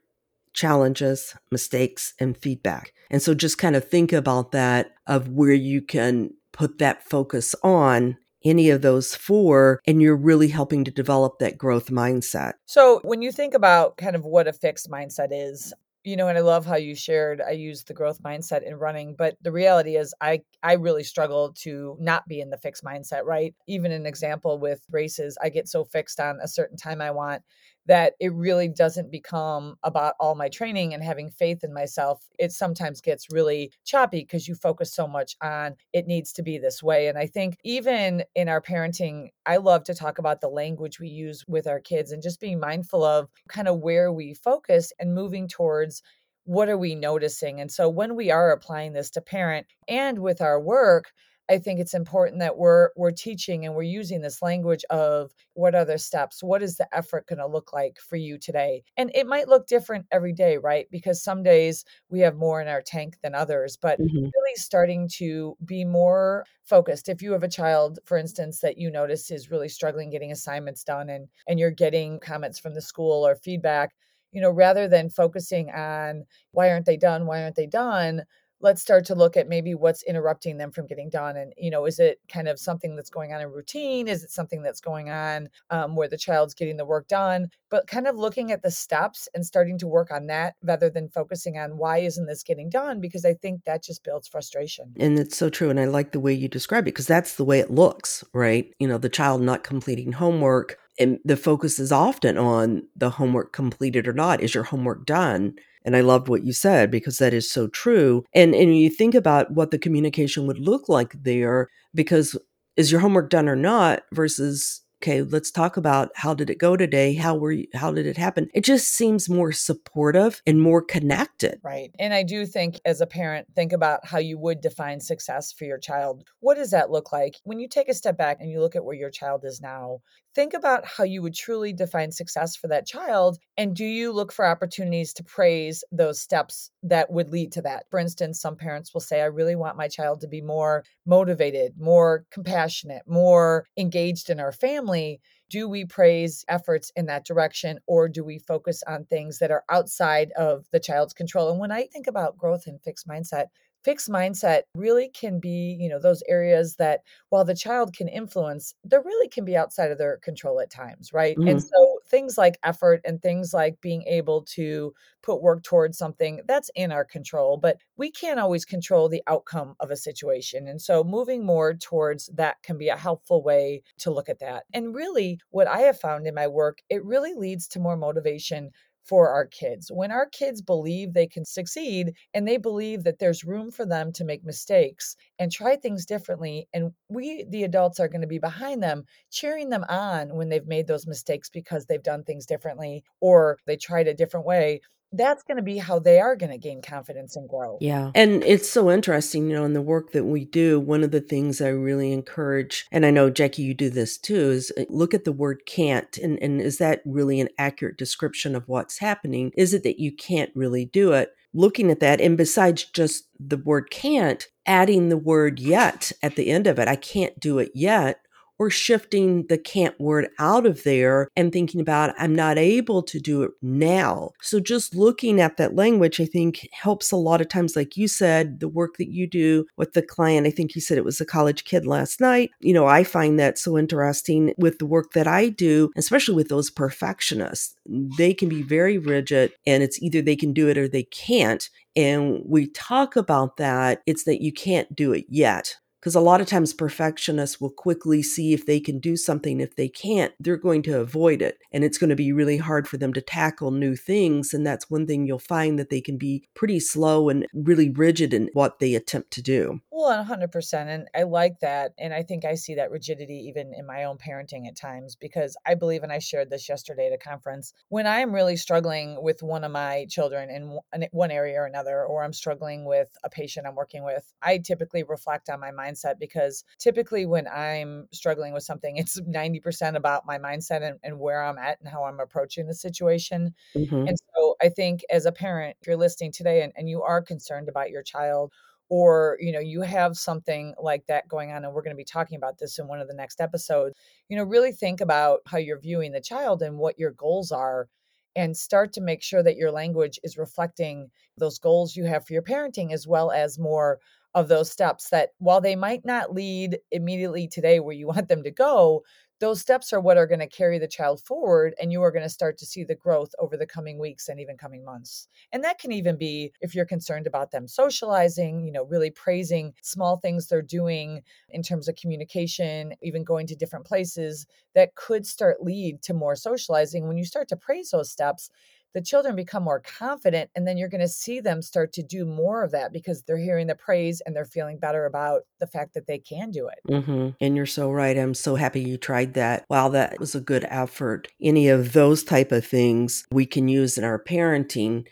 challenges, 0.53 1.35
mistakes, 1.51 2.13
and 2.19 2.37
feedback. 2.37 2.93
And 3.09 3.21
so 3.21 3.33
just 3.33 3.57
kind 3.57 3.75
of 3.75 3.87
think 3.87 4.13
about 4.13 4.51
that 4.51 4.91
of 5.07 5.29
where 5.29 5.53
you 5.53 5.81
can 5.81 6.31
put 6.51 6.77
that 6.77 7.03
focus 7.03 7.55
on 7.63 8.17
any 8.45 8.69
of 8.69 8.83
those 8.83 9.15
four, 9.15 9.81
and 9.87 10.01
you're 10.01 10.15
really 10.15 10.47
helping 10.47 10.83
to 10.83 10.91
develop 10.91 11.39
that 11.39 11.57
growth 11.57 11.89
mindset. 11.89 12.53
So, 12.67 12.99
when 13.03 13.23
you 13.23 13.31
think 13.31 13.55
about 13.55 13.97
kind 13.97 14.15
of 14.15 14.23
what 14.23 14.47
a 14.47 14.53
fixed 14.53 14.89
mindset 14.89 15.29
is, 15.31 15.73
you 16.05 16.15
know 16.15 16.27
and 16.27 16.37
i 16.37 16.41
love 16.41 16.65
how 16.65 16.75
you 16.75 16.95
shared 16.95 17.41
i 17.41 17.51
use 17.51 17.83
the 17.83 17.93
growth 17.93 18.21
mindset 18.21 18.63
in 18.63 18.75
running 18.75 19.15
but 19.17 19.35
the 19.41 19.51
reality 19.51 19.97
is 19.97 20.13
i 20.21 20.39
i 20.63 20.73
really 20.73 21.03
struggle 21.03 21.51
to 21.53 21.97
not 21.99 22.25
be 22.27 22.39
in 22.39 22.49
the 22.49 22.57
fixed 22.57 22.83
mindset 22.83 23.23
right? 23.25 23.55
Even 23.67 23.91
an 23.91 24.05
example 24.05 24.59
with 24.59 24.81
races 24.91 25.37
i 25.41 25.49
get 25.49 25.67
so 25.67 25.83
fixed 25.83 26.19
on 26.19 26.39
a 26.41 26.47
certain 26.47 26.77
time 26.77 27.01
i 27.01 27.11
want 27.11 27.41
that 27.87 28.13
it 28.19 28.33
really 28.33 28.67
doesn't 28.67 29.11
become 29.11 29.75
about 29.83 30.15
all 30.19 30.35
my 30.35 30.49
training 30.49 30.93
and 30.93 31.03
having 31.03 31.29
faith 31.29 31.63
in 31.63 31.73
myself. 31.73 32.25
It 32.39 32.51
sometimes 32.51 33.01
gets 33.01 33.31
really 33.31 33.71
choppy 33.85 34.21
because 34.21 34.47
you 34.47 34.55
focus 34.55 34.93
so 34.93 35.07
much 35.07 35.35
on 35.41 35.75
it 35.93 36.07
needs 36.07 36.33
to 36.33 36.43
be 36.43 36.57
this 36.57 36.81
way. 36.81 37.07
And 37.07 37.17
I 37.17 37.27
think 37.27 37.57
even 37.63 38.23
in 38.33 38.49
our 38.49 38.61
parenting, 38.61 39.29
I 39.45 39.57
love 39.57 39.83
to 39.85 39.95
talk 39.95 40.17
about 40.17 40.41
the 40.41 40.49
language 40.49 40.99
we 40.99 41.09
use 41.09 41.43
with 41.47 41.67
our 41.67 41.79
kids 41.79 42.11
and 42.11 42.23
just 42.23 42.39
being 42.39 42.59
mindful 42.59 43.03
of 43.03 43.29
kind 43.49 43.67
of 43.67 43.79
where 43.79 44.11
we 44.11 44.33
focus 44.33 44.91
and 44.99 45.13
moving 45.13 45.47
towards 45.47 46.01
what 46.45 46.69
are 46.69 46.77
we 46.77 46.95
noticing. 46.95 47.59
And 47.59 47.71
so 47.71 47.89
when 47.89 48.15
we 48.15 48.31
are 48.31 48.51
applying 48.51 48.93
this 48.93 49.09
to 49.11 49.21
parent 49.21 49.67
and 49.87 50.19
with 50.19 50.41
our 50.41 50.59
work, 50.59 51.11
I 51.49 51.59
think 51.59 51.79
it's 51.79 51.93
important 51.93 52.39
that 52.39 52.57
we're 52.57 52.89
we're 52.95 53.11
teaching 53.11 53.65
and 53.65 53.75
we're 53.75 53.83
using 53.83 54.21
this 54.21 54.41
language 54.41 54.83
of 54.89 55.31
what 55.53 55.75
are 55.75 55.85
the 55.85 55.97
steps? 55.97 56.41
What 56.41 56.63
is 56.63 56.77
the 56.77 56.87
effort 56.95 57.27
going 57.27 57.39
to 57.39 57.47
look 57.47 57.71
like 57.71 57.99
for 57.99 58.15
you 58.15 58.37
today? 58.39 58.83
And 58.97 59.11
it 59.13 59.27
might 59.27 59.47
look 59.47 59.67
different 59.67 60.07
every 60.11 60.33
day, 60.33 60.57
right? 60.57 60.87
Because 60.91 61.23
some 61.23 61.43
days 61.43 61.85
we 62.09 62.19
have 62.21 62.35
more 62.35 62.61
in 62.61 62.67
our 62.67 62.81
tank 62.81 63.17
than 63.21 63.35
others, 63.35 63.77
but 63.77 63.99
mm-hmm. 63.99 64.17
really 64.17 64.55
starting 64.55 65.07
to 65.15 65.55
be 65.65 65.85
more 65.85 66.45
focused. 66.63 67.09
If 67.09 67.21
you 67.21 67.31
have 67.33 67.43
a 67.43 67.49
child, 67.49 67.99
for 68.05 68.17
instance, 68.17 68.59
that 68.61 68.77
you 68.77 68.89
notice 68.89 69.29
is 69.29 69.51
really 69.51 69.69
struggling 69.69 70.09
getting 70.09 70.31
assignments 70.31 70.83
done 70.83 71.09
and 71.09 71.27
and 71.47 71.59
you're 71.59 71.71
getting 71.71 72.19
comments 72.19 72.57
from 72.57 72.73
the 72.73 72.81
school 72.81 73.25
or 73.25 73.35
feedback, 73.35 73.93
you 74.31 74.41
know, 74.41 74.51
rather 74.51 74.87
than 74.87 75.09
focusing 75.09 75.69
on 75.71 76.25
why 76.51 76.71
aren't 76.71 76.85
they 76.85 76.97
done? 76.97 77.27
Why 77.27 77.43
aren't 77.43 77.55
they 77.55 77.67
done? 77.67 78.23
Let's 78.61 78.81
start 78.81 79.05
to 79.05 79.15
look 79.15 79.37
at 79.37 79.49
maybe 79.49 79.75
what's 79.75 80.03
interrupting 80.03 80.57
them 80.57 80.71
from 80.71 80.87
getting 80.87 81.09
done 81.09 81.37
and 81.37 81.53
you 81.57 81.69
know 81.69 81.85
is 81.85 81.99
it 81.99 82.19
kind 82.31 82.47
of 82.47 82.59
something 82.59 82.95
that's 82.95 83.09
going 83.09 83.33
on 83.33 83.41
in 83.41 83.51
routine? 83.51 84.07
Is 84.07 84.23
it 84.23 84.31
something 84.31 84.61
that's 84.61 84.81
going 84.81 85.09
on 85.09 85.49
um, 85.69 85.95
where 85.95 86.07
the 86.07 86.17
child's 86.17 86.53
getting 86.53 86.77
the 86.77 86.85
work 86.85 87.07
done? 87.07 87.49
But 87.69 87.87
kind 87.87 88.07
of 88.07 88.15
looking 88.15 88.51
at 88.51 88.61
the 88.61 88.71
steps 88.71 89.27
and 89.33 89.45
starting 89.45 89.77
to 89.79 89.87
work 89.87 90.11
on 90.11 90.27
that 90.27 90.55
rather 90.63 90.89
than 90.89 91.09
focusing 91.09 91.57
on 91.57 91.77
why 91.77 91.99
isn't 91.99 92.25
this 92.25 92.43
getting 92.43 92.69
done 92.69 92.99
because 92.99 93.25
i 93.25 93.33
think 93.33 93.63
that 93.65 93.83
just 93.83 94.03
builds 94.03 94.27
frustration. 94.27 94.93
And 94.99 95.19
it's 95.19 95.37
so 95.37 95.49
true 95.49 95.69
and 95.69 95.79
i 95.79 95.85
like 95.85 96.11
the 96.11 96.19
way 96.19 96.33
you 96.33 96.47
describe 96.47 96.83
it 96.83 96.93
because 96.95 97.07
that's 97.07 97.35
the 97.35 97.45
way 97.45 97.59
it 97.59 97.71
looks 97.71 98.23
right? 98.33 98.73
You 98.79 98.87
know 98.87 98.97
the 98.97 99.09
child 99.09 99.41
not 99.41 99.63
completing 99.63 100.13
homework 100.13 100.77
and 100.97 101.19
the 101.25 101.37
focus 101.37 101.79
is 101.79 101.91
often 101.91 102.37
on 102.37 102.87
the 102.95 103.11
homework 103.11 103.51
completed 103.51 104.07
or 104.07 104.13
not. 104.13 104.41
Is 104.41 104.53
your 104.53 104.63
homework 104.63 105.05
done 105.05 105.55
and 105.85 105.95
I 105.95 106.01
loved 106.01 106.27
what 106.27 106.43
you 106.43 106.51
said 106.51 106.91
because 106.91 107.19
that 107.19 107.33
is 107.33 107.49
so 107.49 107.67
true. 107.67 108.25
And 108.33 108.53
and 108.53 108.77
you 108.77 108.89
think 108.89 109.15
about 109.15 109.51
what 109.51 109.71
the 109.71 109.79
communication 109.79 110.47
would 110.47 110.59
look 110.59 110.89
like 110.89 111.13
there 111.23 111.69
because 111.93 112.37
is 112.75 112.91
your 112.91 112.99
homework 113.01 113.29
done 113.29 113.47
or 113.47 113.55
not 113.55 114.01
versus 114.11 114.81
okay 115.03 115.21
let's 115.21 115.51
talk 115.51 115.77
about 115.77 116.09
how 116.15 116.33
did 116.33 116.49
it 116.49 116.57
go 116.57 116.75
today? 116.75 117.13
How 117.13 117.35
were 117.35 117.51
you 117.51 117.67
how 117.73 117.91
did 117.91 118.07
it 118.07 118.17
happen? 118.17 118.49
It 118.53 118.63
just 118.63 118.89
seems 118.89 119.29
more 119.29 119.51
supportive 119.51 120.41
and 120.47 120.59
more 120.59 120.81
connected. 120.81 121.59
Right. 121.63 121.91
And 121.99 122.13
i 122.13 122.23
do 122.23 122.45
think 122.45 122.79
as 122.83 122.99
a 123.01 123.07
parent 123.07 123.47
think 123.55 123.71
about 123.71 124.05
how 124.05 124.17
you 124.17 124.37
would 124.39 124.61
define 124.61 124.99
success 124.99 125.51
for 125.51 125.65
your 125.65 125.77
child. 125.77 126.23
What 126.39 126.55
does 126.55 126.71
that 126.71 126.89
look 126.89 127.11
like? 127.11 127.35
When 127.43 127.59
you 127.59 127.67
take 127.67 127.89
a 127.89 127.93
step 127.93 128.17
back 128.17 128.37
and 128.39 128.49
you 128.49 128.59
look 128.59 128.75
at 128.75 128.83
where 128.83 128.95
your 128.95 129.11
child 129.11 129.45
is 129.45 129.61
now 129.61 129.99
think 130.35 130.53
about 130.53 130.85
how 130.85 131.05
you 131.05 131.21
would 131.21 131.33
truly 131.33 131.73
define 131.73 132.11
success 132.11 132.55
for 132.55 132.67
that 132.67 132.85
child. 132.85 133.39
And 133.57 133.75
do 133.75 133.85
you 133.85 134.11
look 134.11 134.31
for 134.31 134.45
opportunities 134.45 135.13
to 135.13 135.23
praise 135.23 135.83
those 135.91 136.19
steps 136.19 136.69
that 136.83 137.09
would 137.09 137.31
lead 137.31 137.53
to 137.53 137.61
that? 137.63 137.85
For 137.89 137.97
instance, 137.97 138.41
some 138.41 138.57
parents 138.57 138.93
will 138.93 139.01
say, 139.01 139.21
I 139.21 139.25
really 139.25 139.55
want 139.55 139.77
my 139.77 139.87
child 139.87 140.21
to 140.21 140.27
be 140.27 140.41
more 140.41 140.83
motivated, 141.05 141.73
more 141.79 142.25
compassionate, 142.31 143.03
more 143.07 143.65
engaged 143.77 144.29
in 144.29 144.39
our 144.39 144.51
family. 144.51 145.21
Do 145.49 145.69
we 145.69 145.85
praise 145.85 146.43
efforts 146.49 146.91
in 146.95 147.05
that 147.05 147.25
direction 147.25 147.79
or 147.87 148.09
do 148.09 148.23
we 148.23 148.39
focus 148.39 148.83
on 148.87 149.05
things 149.05 149.39
that 149.39 149.51
are 149.51 149.63
outside 149.69 150.31
of 150.37 150.65
the 150.71 150.79
child's 150.79 151.13
control? 151.13 151.49
And 151.49 151.59
when 151.59 151.71
I 151.71 151.85
think 151.85 152.07
about 152.07 152.37
growth 152.37 152.67
and 152.67 152.81
fixed 152.81 153.07
mindset, 153.07 153.45
fixed 153.85 154.09
mindset 154.09 154.63
really 154.73 155.09
can 155.09 155.39
be, 155.39 155.77
you 155.79 155.87
know, 155.87 155.99
those 155.99 156.23
areas 156.27 156.75
that 156.77 157.01
while 157.29 157.45
the 157.45 157.55
child 157.55 157.95
can 157.95 158.07
influence, 158.07 158.73
there 158.83 159.03
really 159.03 159.29
can 159.29 159.45
be 159.45 159.55
outside 159.55 159.91
of 159.91 159.99
their 159.99 160.17
control 160.17 160.59
at 160.59 160.71
times, 160.71 161.13
right? 161.13 161.37
Mm-hmm. 161.37 161.49
And 161.49 161.63
so 161.63 161.99
things 162.09 162.35
like 162.35 162.57
effort 162.63 163.01
and 163.05 163.21
things 163.21 163.53
like 163.53 163.79
being 163.81 164.01
able 164.07 164.41
to 164.55 164.91
put 165.21 165.43
work 165.43 165.63
towards 165.63 165.99
something 165.99 166.41
that's 166.47 166.71
in 166.73 166.91
our 166.91 167.05
control, 167.05 167.57
but 167.57 167.77
we 167.95 168.09
can't 168.09 168.39
always 168.39 168.65
control 168.65 169.07
the 169.07 169.23
outcome 169.27 169.75
of 169.79 169.91
a 169.91 169.95
situation. 169.95 170.67
And 170.67 170.81
so 170.81 171.03
moving 171.03 171.45
more 171.45 171.75
towards 171.75 172.27
that 172.33 172.61
can 172.63 172.79
be 172.79 172.89
a 172.89 172.97
helpful 172.97 173.43
way 173.43 173.83
to 173.99 174.11
look 174.11 174.29
at 174.29 174.39
that. 174.39 174.63
And 174.73 174.95
really, 174.95 175.39
what 175.51 175.67
I 175.67 175.81
have 175.81 175.99
found 175.99 176.25
in 176.25 176.33
my 176.33 176.47
work, 176.47 176.79
it 176.89 177.05
really 177.05 177.35
leads 177.35 177.67
to 177.69 177.79
more 177.79 177.97
motivation 177.97 178.71
for 179.05 179.29
our 179.29 179.45
kids. 179.45 179.91
When 179.91 180.11
our 180.11 180.27
kids 180.27 180.61
believe 180.61 181.13
they 181.13 181.27
can 181.27 181.45
succeed 181.45 182.13
and 182.33 182.47
they 182.47 182.57
believe 182.57 183.03
that 183.03 183.19
there's 183.19 183.43
room 183.43 183.71
for 183.71 183.85
them 183.85 184.11
to 184.13 184.23
make 184.25 184.43
mistakes 184.43 185.15
and 185.39 185.51
try 185.51 185.75
things 185.75 186.05
differently, 186.05 186.67
and 186.73 186.91
we, 187.09 187.45
the 187.49 187.63
adults, 187.63 187.99
are 187.99 188.07
going 188.07 188.21
to 188.21 188.27
be 188.27 188.39
behind 188.39 188.81
them, 188.83 189.03
cheering 189.31 189.69
them 189.69 189.85
on 189.89 190.35
when 190.35 190.49
they've 190.49 190.67
made 190.67 190.87
those 190.87 191.07
mistakes 191.07 191.49
because 191.49 191.85
they've 191.85 192.03
done 192.03 192.23
things 192.23 192.45
differently 192.45 193.03
or 193.21 193.57
they 193.65 193.77
tried 193.77 194.07
a 194.07 194.13
different 194.13 194.45
way, 194.45 194.81
that's 195.17 195.43
going 195.43 195.57
to 195.57 195.63
be 195.63 195.77
how 195.77 195.99
they 195.99 196.19
are 196.19 196.35
going 196.35 196.51
to 196.51 196.57
gain 196.57 196.81
confidence 196.81 197.35
and 197.35 197.47
grow. 197.49 197.77
Yeah. 197.81 198.11
And 198.15 198.43
it's 198.43 198.69
so 198.69 198.91
interesting, 198.91 199.49
you 199.49 199.55
know, 199.55 199.65
in 199.65 199.73
the 199.73 199.81
work 199.81 200.11
that 200.11 200.25
we 200.25 200.45
do, 200.45 200.79
one 200.79 201.03
of 201.03 201.11
the 201.11 201.21
things 201.21 201.61
I 201.61 201.69
really 201.69 202.11
encourage, 202.11 202.85
and 202.91 203.05
I 203.05 203.11
know 203.11 203.29
Jackie, 203.29 203.63
you 203.63 203.73
do 203.73 203.89
this 203.89 204.17
too, 204.17 204.51
is 204.51 204.71
uh, 204.77 204.83
look 204.89 205.13
at 205.13 205.25
the 205.25 205.31
word 205.31 205.61
can't. 205.65 206.17
And, 206.17 206.41
and 206.41 206.61
is 206.61 206.77
that 206.77 207.01
really 207.05 207.39
an 207.39 207.49
accurate 207.57 207.97
description 207.97 208.55
of 208.55 208.67
what's 208.67 208.99
happening? 208.99 209.51
Is 209.55 209.73
it 209.73 209.83
that 209.83 209.99
you 209.99 210.11
can't 210.11 210.51
really 210.55 210.85
do 210.85 211.13
it? 211.13 211.31
Looking 211.53 211.89
at 211.89 212.01
that, 212.01 212.19
and 212.19 212.35
besides 212.35 212.83
just 212.83 213.29
the 213.39 213.55
word 213.55 213.89
can't, 213.89 214.45
adding 214.65 215.07
the 215.07 215.17
word 215.17 215.57
yet 215.57 216.11
at 216.21 216.35
the 216.35 216.49
end 216.49 216.67
of 216.67 216.79
it, 216.79 216.89
I 216.89 216.97
can't 216.97 217.39
do 217.39 217.59
it 217.59 217.71
yet 217.73 218.19
or 218.57 218.69
shifting 218.69 219.45
the 219.47 219.57
can't 219.57 219.99
word 219.99 220.29
out 220.39 220.65
of 220.65 220.83
there 220.83 221.29
and 221.35 221.51
thinking 221.51 221.81
about 221.81 222.15
I'm 222.17 222.35
not 222.35 222.57
able 222.57 223.03
to 223.03 223.19
do 223.19 223.43
it 223.43 223.51
now. 223.61 224.31
So 224.41 224.59
just 224.59 224.95
looking 224.95 225.41
at 225.41 225.57
that 225.57 225.75
language, 225.75 226.19
I 226.19 226.25
think 226.25 226.67
helps 226.71 227.11
a 227.11 227.17
lot 227.17 227.41
of 227.41 227.49
times, 227.49 227.75
like 227.75 227.97
you 227.97 228.07
said, 228.07 228.59
the 228.59 228.67
work 228.67 228.97
that 228.97 229.09
you 229.09 229.27
do 229.27 229.65
with 229.77 229.93
the 229.93 230.01
client. 230.01 230.47
I 230.47 230.51
think 230.51 230.75
you 230.75 230.81
said 230.81 230.97
it 230.97 231.05
was 231.05 231.19
a 231.21 231.25
college 231.25 231.65
kid 231.65 231.85
last 231.85 232.21
night. 232.21 232.51
You 232.59 232.73
know, 232.73 232.87
I 232.87 233.03
find 233.03 233.39
that 233.39 233.57
so 233.57 233.77
interesting 233.77 234.53
with 234.57 234.79
the 234.79 234.85
work 234.85 235.11
that 235.13 235.27
I 235.27 235.49
do, 235.49 235.91
especially 235.97 236.35
with 236.35 236.49
those 236.49 236.69
perfectionists. 236.69 237.75
They 238.17 238.33
can 238.33 238.49
be 238.49 238.61
very 238.61 238.97
rigid 238.97 239.51
and 239.67 239.83
it's 239.83 240.01
either 240.01 240.21
they 240.21 240.35
can 240.35 240.53
do 240.53 240.69
it 240.69 240.77
or 240.77 240.87
they 240.87 241.03
can't. 241.03 241.69
And 241.95 242.41
we 242.45 242.67
talk 242.67 243.15
about 243.15 243.57
that. 243.57 244.01
It's 244.05 244.25
that 244.25 244.41
you 244.41 244.51
can't 244.51 244.93
do 244.95 245.13
it 245.13 245.25
yet 245.29 245.77
because 246.05 246.13
a 246.13 246.19
lot 246.19 246.39
of 246.39 246.45
times 246.45 246.71
perfectionists 246.71 247.59
will 247.59 247.71
quickly 247.71 248.21
see 248.21 248.53
if 248.53 248.67
they 248.67 248.79
can 248.79 248.99
do 248.99 249.17
something. 249.17 249.59
If 249.59 249.75
they 249.75 249.89
can't, 249.89 250.33
they're 250.39 250.55
going 250.55 250.83
to 250.83 250.99
avoid 250.99 251.41
it. 251.41 251.57
And 251.71 251.83
it's 251.83 251.97
going 251.97 252.11
to 252.11 252.15
be 252.15 252.31
really 252.31 252.57
hard 252.57 252.87
for 252.87 252.97
them 252.97 253.11
to 253.13 253.21
tackle 253.21 253.71
new 253.71 253.95
things. 253.95 254.53
And 254.53 254.67
that's 254.67 254.87
one 254.87 255.07
thing 255.07 255.25
you'll 255.25 255.39
find 255.39 255.79
that 255.79 255.89
they 255.89 256.01
can 256.01 256.19
be 256.19 256.47
pretty 256.53 256.79
slow 256.79 257.27
and 257.27 257.47
really 257.55 257.89
rigid 257.89 258.35
in 258.35 258.51
what 258.53 258.77
they 258.77 258.93
attempt 258.93 259.31
to 259.31 259.41
do. 259.41 259.81
Well, 259.89 260.23
100%. 260.23 260.73
And 260.73 261.07
I 261.15 261.23
like 261.23 261.61
that. 261.61 261.93
And 261.97 262.13
I 262.13 262.21
think 262.21 262.45
I 262.45 262.53
see 262.53 262.75
that 262.75 262.91
rigidity 262.91 263.45
even 263.47 263.73
in 263.75 263.87
my 263.87 264.03
own 264.03 264.19
parenting 264.19 264.67
at 264.67 264.75
times 264.75 265.15
because 265.15 265.57
I 265.65 265.73
believe, 265.73 266.03
and 266.03 266.11
I 266.11 266.19
shared 266.19 266.51
this 266.51 266.69
yesterday 266.69 267.07
at 267.07 267.13
a 267.13 267.17
conference, 267.17 267.73
when 267.89 268.05
I'm 268.05 268.31
really 268.31 268.57
struggling 268.57 269.17
with 269.23 269.41
one 269.41 269.63
of 269.63 269.71
my 269.71 270.05
children 270.07 270.51
in 270.51 271.09
one 271.11 271.31
area 271.31 271.59
or 271.59 271.65
another, 271.65 272.05
or 272.05 272.23
I'm 272.23 272.33
struggling 272.33 272.85
with 272.85 273.07
a 273.23 273.29
patient 273.29 273.65
I'm 273.65 273.73
working 273.73 274.03
with, 274.03 274.31
I 274.43 274.59
typically 274.59 275.01
reflect 275.01 275.49
on 275.49 275.59
my 275.59 275.71
mindset 275.71 275.94
mindset 275.95 276.19
because 276.19 276.63
typically 276.79 277.25
when 277.25 277.47
I'm 277.47 278.07
struggling 278.11 278.53
with 278.53 278.63
something, 278.63 278.97
it's 278.97 279.19
90% 279.21 279.95
about 279.95 280.25
my 280.25 280.37
mindset 280.37 280.83
and, 280.83 280.99
and 281.03 281.19
where 281.19 281.43
I'm 281.43 281.57
at 281.57 281.79
and 281.79 281.89
how 281.89 282.03
I'm 282.03 282.19
approaching 282.19 282.67
the 282.67 282.73
situation. 282.73 283.53
Mm-hmm. 283.75 284.07
And 284.07 284.17
so 284.35 284.55
I 284.61 284.69
think 284.69 285.01
as 285.09 285.25
a 285.25 285.31
parent, 285.31 285.77
if 285.81 285.87
you're 285.87 285.97
listening 285.97 286.31
today 286.31 286.61
and, 286.63 286.73
and 286.75 286.89
you 286.89 287.01
are 287.01 287.21
concerned 287.21 287.69
about 287.69 287.89
your 287.89 288.03
child 288.03 288.51
or 288.87 289.37
you 289.39 289.51
know 289.51 289.59
you 289.59 289.81
have 289.81 290.15
something 290.15 290.75
like 290.79 291.07
that 291.07 291.27
going 291.27 291.51
on 291.51 291.65
and 291.65 291.73
we're 291.73 291.81
going 291.81 291.95
to 291.95 291.97
be 291.97 292.03
talking 292.03 292.37
about 292.37 292.59
this 292.59 292.77
in 292.77 292.87
one 292.87 292.99
of 292.99 293.07
the 293.07 293.15
next 293.15 293.41
episodes 293.41 293.95
you 294.29 294.37
know 294.37 294.43
really 294.43 294.71
think 294.71 295.01
about 295.01 295.39
how 295.47 295.57
you're 295.57 295.79
viewing 295.79 296.11
the 296.11 296.21
child 296.21 296.61
and 296.61 296.77
what 296.77 296.99
your 296.99 297.09
goals 297.09 297.51
are 297.51 297.87
and 298.35 298.55
start 298.55 298.93
to 298.93 299.01
make 299.01 299.23
sure 299.23 299.41
that 299.41 299.55
your 299.55 299.71
language 299.71 300.19
is 300.23 300.37
reflecting 300.37 301.09
those 301.37 301.57
goals 301.57 301.95
you 301.95 302.05
have 302.05 302.25
for 302.25 302.33
your 302.33 302.41
parenting 302.41 302.91
as 302.91 303.07
well 303.07 303.31
as 303.31 303.57
more 303.57 303.99
of 304.35 304.49
those 304.49 304.69
steps 304.69 305.09
that 305.09 305.31
while 305.39 305.61
they 305.61 305.75
might 305.75 306.05
not 306.05 306.33
lead 306.35 306.77
immediately 306.91 307.47
today 307.47 307.79
where 307.79 307.95
you 307.95 308.07
want 308.07 308.27
them 308.27 308.43
to 308.43 308.51
go, 308.51 309.03
those 309.41 309.59
steps 309.59 309.91
are 309.91 309.99
what 309.99 310.17
are 310.17 310.27
going 310.27 310.39
to 310.39 310.47
carry 310.47 310.79
the 310.79 310.87
child 310.87 311.21
forward 311.21 311.75
and 311.81 311.91
you 311.91 312.01
are 312.01 312.11
going 312.11 312.23
to 312.23 312.29
start 312.29 312.57
to 312.57 312.65
see 312.65 312.83
the 312.85 312.95
growth 312.95 313.31
over 313.39 313.57
the 313.57 313.65
coming 313.65 313.99
weeks 313.99 314.29
and 314.29 314.39
even 314.39 314.57
coming 314.57 314.83
months. 314.85 315.27
And 315.51 315.63
that 315.63 315.77
can 315.77 315.91
even 315.91 316.17
be 316.17 316.53
if 316.61 316.73
you're 316.73 316.85
concerned 316.85 317.27
about 317.27 317.51
them 317.51 317.67
socializing 317.67 318.63
you 318.65 318.71
know 318.71 318.83
really 318.85 319.09
praising 319.11 319.73
small 319.81 320.17
things 320.17 320.47
they're 320.47 320.61
doing 320.61 321.21
in 321.49 321.63
terms 321.63 321.87
of 321.89 321.95
communication 321.95 322.93
even 323.01 323.23
going 323.25 323.47
to 323.47 323.55
different 323.55 323.85
places 323.85 324.45
that 324.73 324.95
could 324.95 325.25
start 325.25 325.63
lead 325.63 326.01
to 326.03 326.13
more 326.13 326.35
socializing. 326.35 327.07
When 327.07 327.17
you 327.17 327.25
start 327.25 327.49
to 327.49 327.57
praise 327.57 327.91
those 327.91 328.11
steps 328.11 328.49
the 328.95 329.01
children 329.01 329.35
become 329.35 329.61
more 329.61 329.81
confident 329.81 330.49
and 330.55 330.65
then 330.65 330.77
you're 330.77 330.89
going 330.89 331.01
to 331.01 331.07
see 331.07 331.41
them 331.41 331.61
start 331.61 331.91
to 331.91 332.01
do 332.01 332.25
more 332.25 332.63
of 332.63 332.71
that 332.71 332.93
because 332.93 333.21
they're 333.23 333.37
hearing 333.37 333.67
the 333.67 333.75
praise 333.75 334.21
and 334.21 334.33
they're 334.33 334.45
feeling 334.45 334.79
better 334.79 335.05
about 335.05 335.41
the 335.59 335.67
fact 335.67 335.93
that 335.93 336.07
they 336.07 336.17
can 336.17 336.49
do 336.49 336.67
it 336.67 336.79
mm-hmm. 336.89 337.29
and 337.41 337.55
you're 337.57 337.65
so 337.65 337.91
right 337.91 338.17
i'm 338.17 338.33
so 338.33 338.55
happy 338.55 338.81
you 338.81 338.97
tried 338.97 339.33
that 339.33 339.65
wow 339.69 339.89
that 339.89 340.17
was 340.17 340.33
a 340.33 340.39
good 340.39 340.65
effort 340.69 341.27
any 341.41 341.67
of 341.67 341.91
those 341.91 342.23
type 342.23 342.53
of 342.53 342.65
things 342.65 343.25
we 343.31 343.45
can 343.45 343.67
use 343.67 343.97
in 343.97 344.05
our 344.05 344.17
parenting 344.17 345.05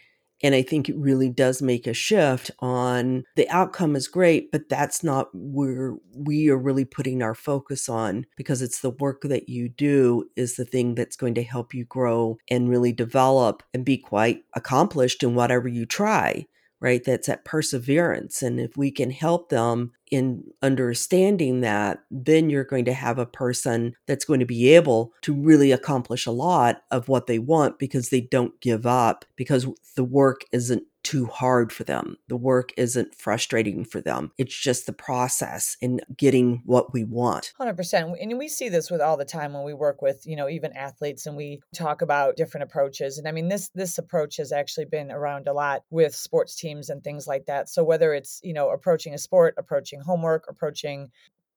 And 0.44 0.54
I 0.54 0.62
think 0.62 0.90
it 0.90 0.98
really 0.98 1.30
does 1.30 1.62
make 1.62 1.88
a 1.88 1.94
shift 1.94 2.52
on 2.60 3.24
the 3.36 3.50
outcome 3.50 3.96
is 3.96 4.10
great, 4.10 4.52
but 4.52 4.70
that's 4.70 5.04
not 5.04 5.30
where 5.34 5.96
we 6.14 6.50
are 6.50 6.58
really 6.58 6.86
putting 6.86 7.24
our 7.24 7.34
focus 7.34 7.88
on 7.88 8.26
because 8.36 8.62
it's 8.62 8.82
the 8.82 8.90
work 8.90 9.22
that 9.24 9.48
you 9.48 9.70
do 9.70 10.26
is 10.36 10.56
the 10.56 10.66
thing 10.66 10.96
that's 10.96 11.16
going 11.16 11.34
to 11.36 11.44
help 11.44 11.74
you 11.74 11.86
grow 11.86 12.38
and 12.50 12.70
really 12.70 12.92
develop 12.92 13.64
and 13.74 13.86
be 13.86 13.98
quite 13.98 14.44
accomplished 14.54 15.24
in 15.24 15.34
whatever 15.34 15.68
you 15.68 15.86
try 15.86 16.46
right? 16.84 17.06
That's 17.06 17.28
that 17.28 17.46
perseverance. 17.46 18.44
And 18.44 18.60
if 18.60 18.76
we 18.76 18.92
can 18.92 19.10
help 19.10 19.48
them 19.48 19.94
in 20.14 20.44
understanding 20.62 21.62
that, 21.62 22.04
then 22.12 22.48
you're 22.52 22.64
going 22.64 22.86
to 22.86 22.94
have 22.94 23.18
a 23.18 23.26
person 23.26 23.96
that's 24.06 24.26
going 24.26 24.40
to 24.40 24.46
be 24.46 24.70
able 24.76 25.12
to 25.24 25.34
really 25.34 25.72
accomplish 25.72 26.28
a 26.28 26.32
lot 26.32 26.84
of 26.92 27.08
what 27.10 27.26
they 27.26 27.40
want 27.40 27.80
because 27.80 28.10
they 28.10 28.22
don't 28.22 28.62
give 28.62 28.86
up 28.86 29.26
because 29.36 29.66
the 29.96 30.04
work 30.04 30.42
isn't 30.52 30.84
too 31.04 31.26
hard 31.26 31.72
for 31.72 31.84
them. 31.84 32.18
The 32.28 32.38
work 32.38 32.72
isn't 32.78 33.16
frustrating 33.16 33.86
for 33.86 34.02
them. 34.02 34.32
It's 34.38 34.58
just 34.58 34.86
the 34.86 34.94
process 34.94 35.78
in 35.82 36.02
getting 36.18 36.62
what 36.66 36.94
we 36.94 37.04
want. 37.04 37.54
100%. 37.60 38.16
And 38.22 38.38
we 38.38 38.48
see 38.48 38.70
this 38.70 38.90
with 38.90 39.02
all 39.02 39.18
the 39.18 39.26
time 39.26 39.54
when 39.54 39.64
we 39.64 39.74
work 39.74 40.02
with, 40.02 40.26
you 40.26 40.36
know, 40.36 40.50
even 40.50 40.74
athletes 40.74 41.26
and 41.26 41.36
we 41.36 41.62
talk 41.76 42.02
about 42.02 42.38
different 42.38 42.64
approaches. 42.64 43.18
And 43.18 43.28
I 43.28 43.32
mean 43.32 43.50
this 43.50 43.70
this 43.76 43.98
approach 43.98 44.38
has 44.38 44.52
actually 44.52 44.86
been 44.86 45.12
around 45.12 45.48
a 45.48 45.54
lot 45.54 45.84
with 45.90 46.16
sports 46.16 46.56
teams 46.56 46.90
and 46.90 47.04
things 47.04 47.28
like 47.28 47.46
that. 47.46 47.70
So 47.70 47.84
whether 47.84 48.14
it's, 48.14 48.40
you 48.44 48.54
know, 48.54 48.70
approaching 48.70 49.14
a 49.14 49.18
sport, 49.18 49.56
approaching 49.58 50.02
homework, 50.02 50.46
approaching 50.48 51.12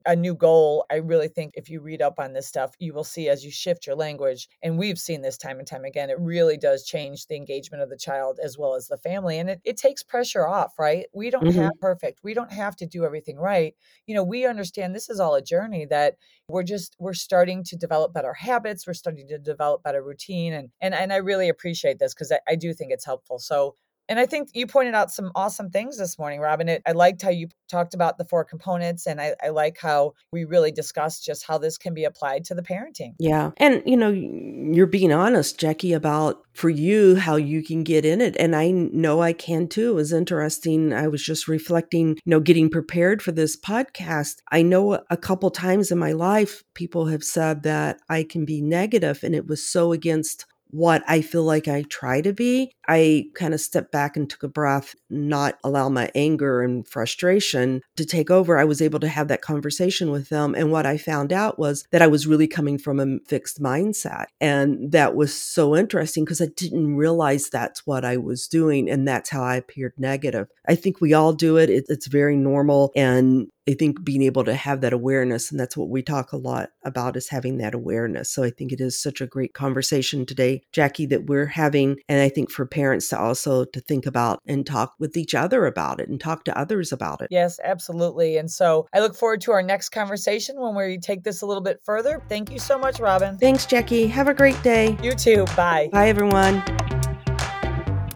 a 0.07 0.15
new 0.17 0.35
goal. 0.35 0.87
I 0.91 0.97
really 0.97 1.29
think 1.29 1.55
if 1.57 1.69
you 1.69 1.81
read 1.81 2.01
up 2.01 2.19
on 2.19 2.33
this 2.33 2.47
stuff, 2.47 2.75
you 2.79 2.93
will 2.93 3.05
see 3.05 3.29
as 3.29 3.45
you 3.45 3.51
shift 3.51 3.87
your 3.87 3.97
language, 3.97 4.49
and 4.63 4.79
we've 4.79 4.99
seen 4.99 5.23
this 5.23 5.37
time 5.37 5.59
and 5.59 5.67
time 5.67 5.85
again, 5.85 6.11
it 6.11 6.19
really 6.21 6.57
does 6.57 6.85
change 6.85 7.27
the 7.27 7.37
engagement 7.37 7.83
of 7.83 7.91
the 7.91 7.97
child 7.97 8.39
as 8.43 8.57
well 8.57 8.75
as 8.75 8.87
the 8.87 8.97
family. 8.97 9.39
And 9.39 9.51
it, 9.51 9.61
it 9.65 9.77
takes 9.77 10.03
pressure 10.03 10.47
off, 10.47 10.79
right? 10.79 11.07
We 11.13 11.31
don't 11.31 11.45
mm-hmm. 11.45 11.61
have 11.61 11.73
perfect, 11.81 12.21
we 12.23 12.35
don't 12.35 12.53
have 12.53 12.77
to 12.77 12.87
do 12.87 13.05
everything 13.05 13.37
right. 13.37 13.75
You 14.07 14.15
know, 14.15 14.25
we 14.25 14.47
understand 14.47 14.95
this 14.95 15.11
is 15.11 15.21
all 15.21 15.35
a 15.35 15.43
journey 15.43 15.87
that 15.87 16.17
we're 16.49 16.63
just 16.63 16.97
we're 16.99 17.15
starting 17.15 17.65
to 17.65 17.77
develop 17.77 18.13
better 18.13 18.33
habits, 18.33 18.87
we're 18.87 18.95
starting 18.95 19.27
to 19.29 19.39
develop 19.39 19.83
better 19.83 20.03
routine. 20.03 20.53
And 20.53 20.71
and 20.81 20.95
and 20.95 21.13
I 21.13 21.17
really 21.17 21.49
appreciate 21.49 21.99
this 21.99 22.15
because 22.15 22.33
I, 22.33 22.39
I 22.49 22.55
do 22.55 22.73
think 22.73 22.93
it's 22.93 23.05
helpful. 23.05 23.39
So 23.39 23.75
and 24.09 24.19
I 24.19 24.27
think 24.27 24.51
you 24.55 24.67
pointed 24.67 24.95
out 24.95 25.11
some 25.11 25.33
awesome 25.35 25.71
things 25.71 25.99
this 25.99 26.19
morning, 26.19 26.41
Robin. 26.41 26.69
It, 26.69 26.83
I 26.87 26.93
liked 26.93 27.23
how 27.23 27.31
you 27.31 27.49
talked 27.69 27.95
about 27.95 28.19
the 28.19 28.25
four 28.25 28.45
components, 28.45 29.07
and 29.07 29.21
I, 29.21 29.35
I, 29.43 29.49
like 29.49 29.79
how 29.81 30.15
we 30.33 30.45
really 30.45 30.71
discussed 30.71 31.25
just 31.25 31.47
how 31.47 31.59
this 31.59 31.77
can 31.79 31.95
be 31.95 32.05
applied 32.05 32.45
to 32.47 32.55
the 32.55 32.63
parenting. 32.63 33.15
Yeah. 33.19 33.51
And, 33.57 33.83
you 33.85 33.97
know, 33.97 34.11
you're 34.11 34.87
being 34.87 35.13
honest, 35.13 35.59
Jackie, 35.59 35.93
about 35.93 36.43
for 36.53 36.71
you 36.71 37.17
how 37.17 37.37
you 37.37 37.63
can 37.63 37.83
get 37.83 38.05
in 38.05 38.21
it. 38.21 38.37
And 38.39 38.55
I 38.55 38.71
know 38.71 39.21
I 39.21 39.33
can 39.33 39.69
too. 39.69 39.91
It 39.91 39.95
was 39.95 40.13
interesting. 40.13 40.93
I 40.93 41.09
was 41.09 41.23
just 41.23 41.49
reflecting, 41.49 42.11
you 42.11 42.31
know, 42.31 42.41
getting 42.41 42.71
prepared 42.71 43.23
for 43.23 43.33
this 43.33 43.57
podcast. 43.59 44.37
I 44.53 44.63
know 44.63 45.01
a 45.11 45.17
couple 45.17 45.51
times 45.51 45.91
in 45.91 45.99
my 45.99 46.13
life, 46.13 46.63
people 46.75 47.07
have 47.07 47.25
said 47.25 47.63
that 47.65 47.99
I 48.09 48.23
can 48.23 48.45
be 48.45 48.63
negative, 48.63 49.21
and 49.23 49.35
it 49.35 49.47
was 49.47 49.67
so 49.67 49.93
against 49.93 50.47
what 50.77 51.03
I 51.09 51.23
feel 51.23 51.43
like 51.43 51.69
I 51.69 51.83
try 51.89 52.21
to 52.21 52.35
be. 52.35 52.71
I 52.87 53.31
kind 53.35 53.55
of 53.55 53.61
stepped 53.61 53.91
back 53.91 54.15
and 54.15 54.29
took 54.29 54.43
a 54.43 54.49
breath, 54.49 54.95
not 55.09 55.59
allow 55.65 55.89
my 55.89 56.11
anger 56.15 56.61
and 56.61 56.87
frustration 56.87 57.81
to 57.97 58.05
take 58.05 58.31
over. 58.31 58.59
I 58.59 58.65
was 58.65 58.83
able 58.83 59.01
to 59.01 59.09
have 59.09 59.29
that 59.29 59.41
conversation 59.41 60.11
with 60.11 60.29
them. 60.29 60.55
And 60.55 60.71
what 60.71 60.85
I 60.85 60.99
found 60.99 61.33
out 61.33 61.59
was 61.59 61.87
that 61.93 62.03
I 62.03 62.07
was 62.07 62.27
really 62.27 62.47
coming 62.47 62.77
from 62.77 63.01
a 63.01 63.19
fixed 63.27 63.61
mindset. 63.61 64.27
And 64.39 64.93
that 64.93 65.17
was 65.17 65.33
so 65.33 65.75
interesting 65.75 66.27
because 66.27 66.43
I 66.43 66.49
didn't 66.57 66.97
realize 66.97 67.49
that's 67.49 67.87
what 67.87 68.05
I 68.05 68.19
was 68.19 68.47
doing. 68.47 68.91
And 68.91 69.09
that's 69.09 69.31
how 69.31 69.43
I 69.43 69.57
appeared 69.57 69.95
negative. 69.97 70.49
I 70.69 70.75
think 70.75 71.01
we 71.01 71.15
all 71.15 71.33
do 71.33 71.57
it. 71.57 71.71
it 71.71 71.87
it's 71.89 72.07
very 72.07 72.37
normal. 72.37 72.93
And 72.95 73.49
I 73.69 73.75
think 73.75 74.05
being 74.05 74.23
able 74.23 74.45
to 74.45 74.55
have 74.55 74.81
that 74.83 74.93
awareness, 74.93 75.51
and 75.51 75.59
that's 75.59 75.77
what 75.77 75.89
we 75.89 76.03
talk 76.03 76.33
a 76.33 76.37
lot 76.37 76.71
about 76.85 77.17
is 77.17 77.29
having 77.29 77.59
that 77.59 77.75
awareness. 77.75 78.31
So 78.31 78.45
I 78.45 78.51
think 78.51 78.73
it 78.73 78.81
is 78.81 79.01
such 79.01 79.21
a 79.21 79.27
great 79.27 79.55
conversation 79.55 80.25
today, 80.25 80.63
Jackie, 80.73 81.07
that 81.07 81.27
we're 81.27 81.47
having. 81.47 81.97
And 82.09 82.21
I 82.21 82.29
think 82.29 82.51
for 82.51 82.65
parents 82.65 83.09
to 83.09 83.19
also 83.19 83.65
to 83.65 83.81
think 83.81 84.07
about 84.07 84.41
and 84.47 84.65
talk 84.65 84.95
with 84.99 85.17
each 85.17 85.35
other 85.35 85.67
about 85.67 86.01
it 86.01 86.09
and 86.09 86.21
talk 86.21 86.45
to 86.45 86.57
others 86.57 86.93
about 86.93 87.23
it. 87.23 87.29
Yes, 87.31 87.59
absolutely. 87.65 88.37
And 88.37 88.51
so 88.51 88.87
I 88.93 89.01
look 89.01 89.17
forward 89.17 89.41
to 89.43 89.53
our 89.53 89.63
next 89.63 89.89
conversation 89.89 90.61
when 90.61 90.75
we 90.75 90.99
take 90.99 91.25
this 91.25 91.43
a 91.43 91.47
little 91.47 91.63
bit 91.63 91.81
further. 91.85 92.23
Thank 92.29 92.53
you 92.53 92.59
so 92.59 92.79
much, 92.79 93.01
Robin. 93.01 93.37
Thanks, 93.39 93.67
Jackie. 93.67 94.07
Have 94.07 94.29
a 94.29 94.35
great 94.35 94.61
day. 94.63 94.97
You 95.03 95.13
too. 95.13 95.45
Bye. 95.57 95.89
Bye, 95.91 96.09
everyone. 96.09 96.63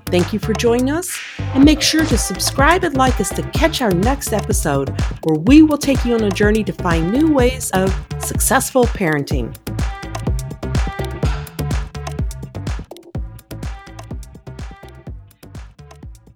Thank 0.06 0.32
you 0.32 0.40
for 0.40 0.52
joining 0.52 0.90
us, 0.90 1.16
and 1.54 1.64
make 1.64 1.82
sure 1.82 2.04
to 2.04 2.18
subscribe 2.18 2.84
and 2.84 2.96
like 2.96 3.20
us 3.20 3.28
to 3.30 3.42
catch 3.50 3.82
our 3.82 3.90
next 3.90 4.32
episode, 4.32 4.88
where 5.24 5.38
we 5.40 5.62
will 5.62 5.78
take 5.78 6.04
you 6.04 6.14
on 6.14 6.24
a 6.24 6.30
journey 6.30 6.64
to 6.64 6.72
find 6.72 7.10
new 7.10 7.32
ways 7.32 7.70
of 7.72 7.94
successful 8.20 8.84
parenting. 8.84 9.56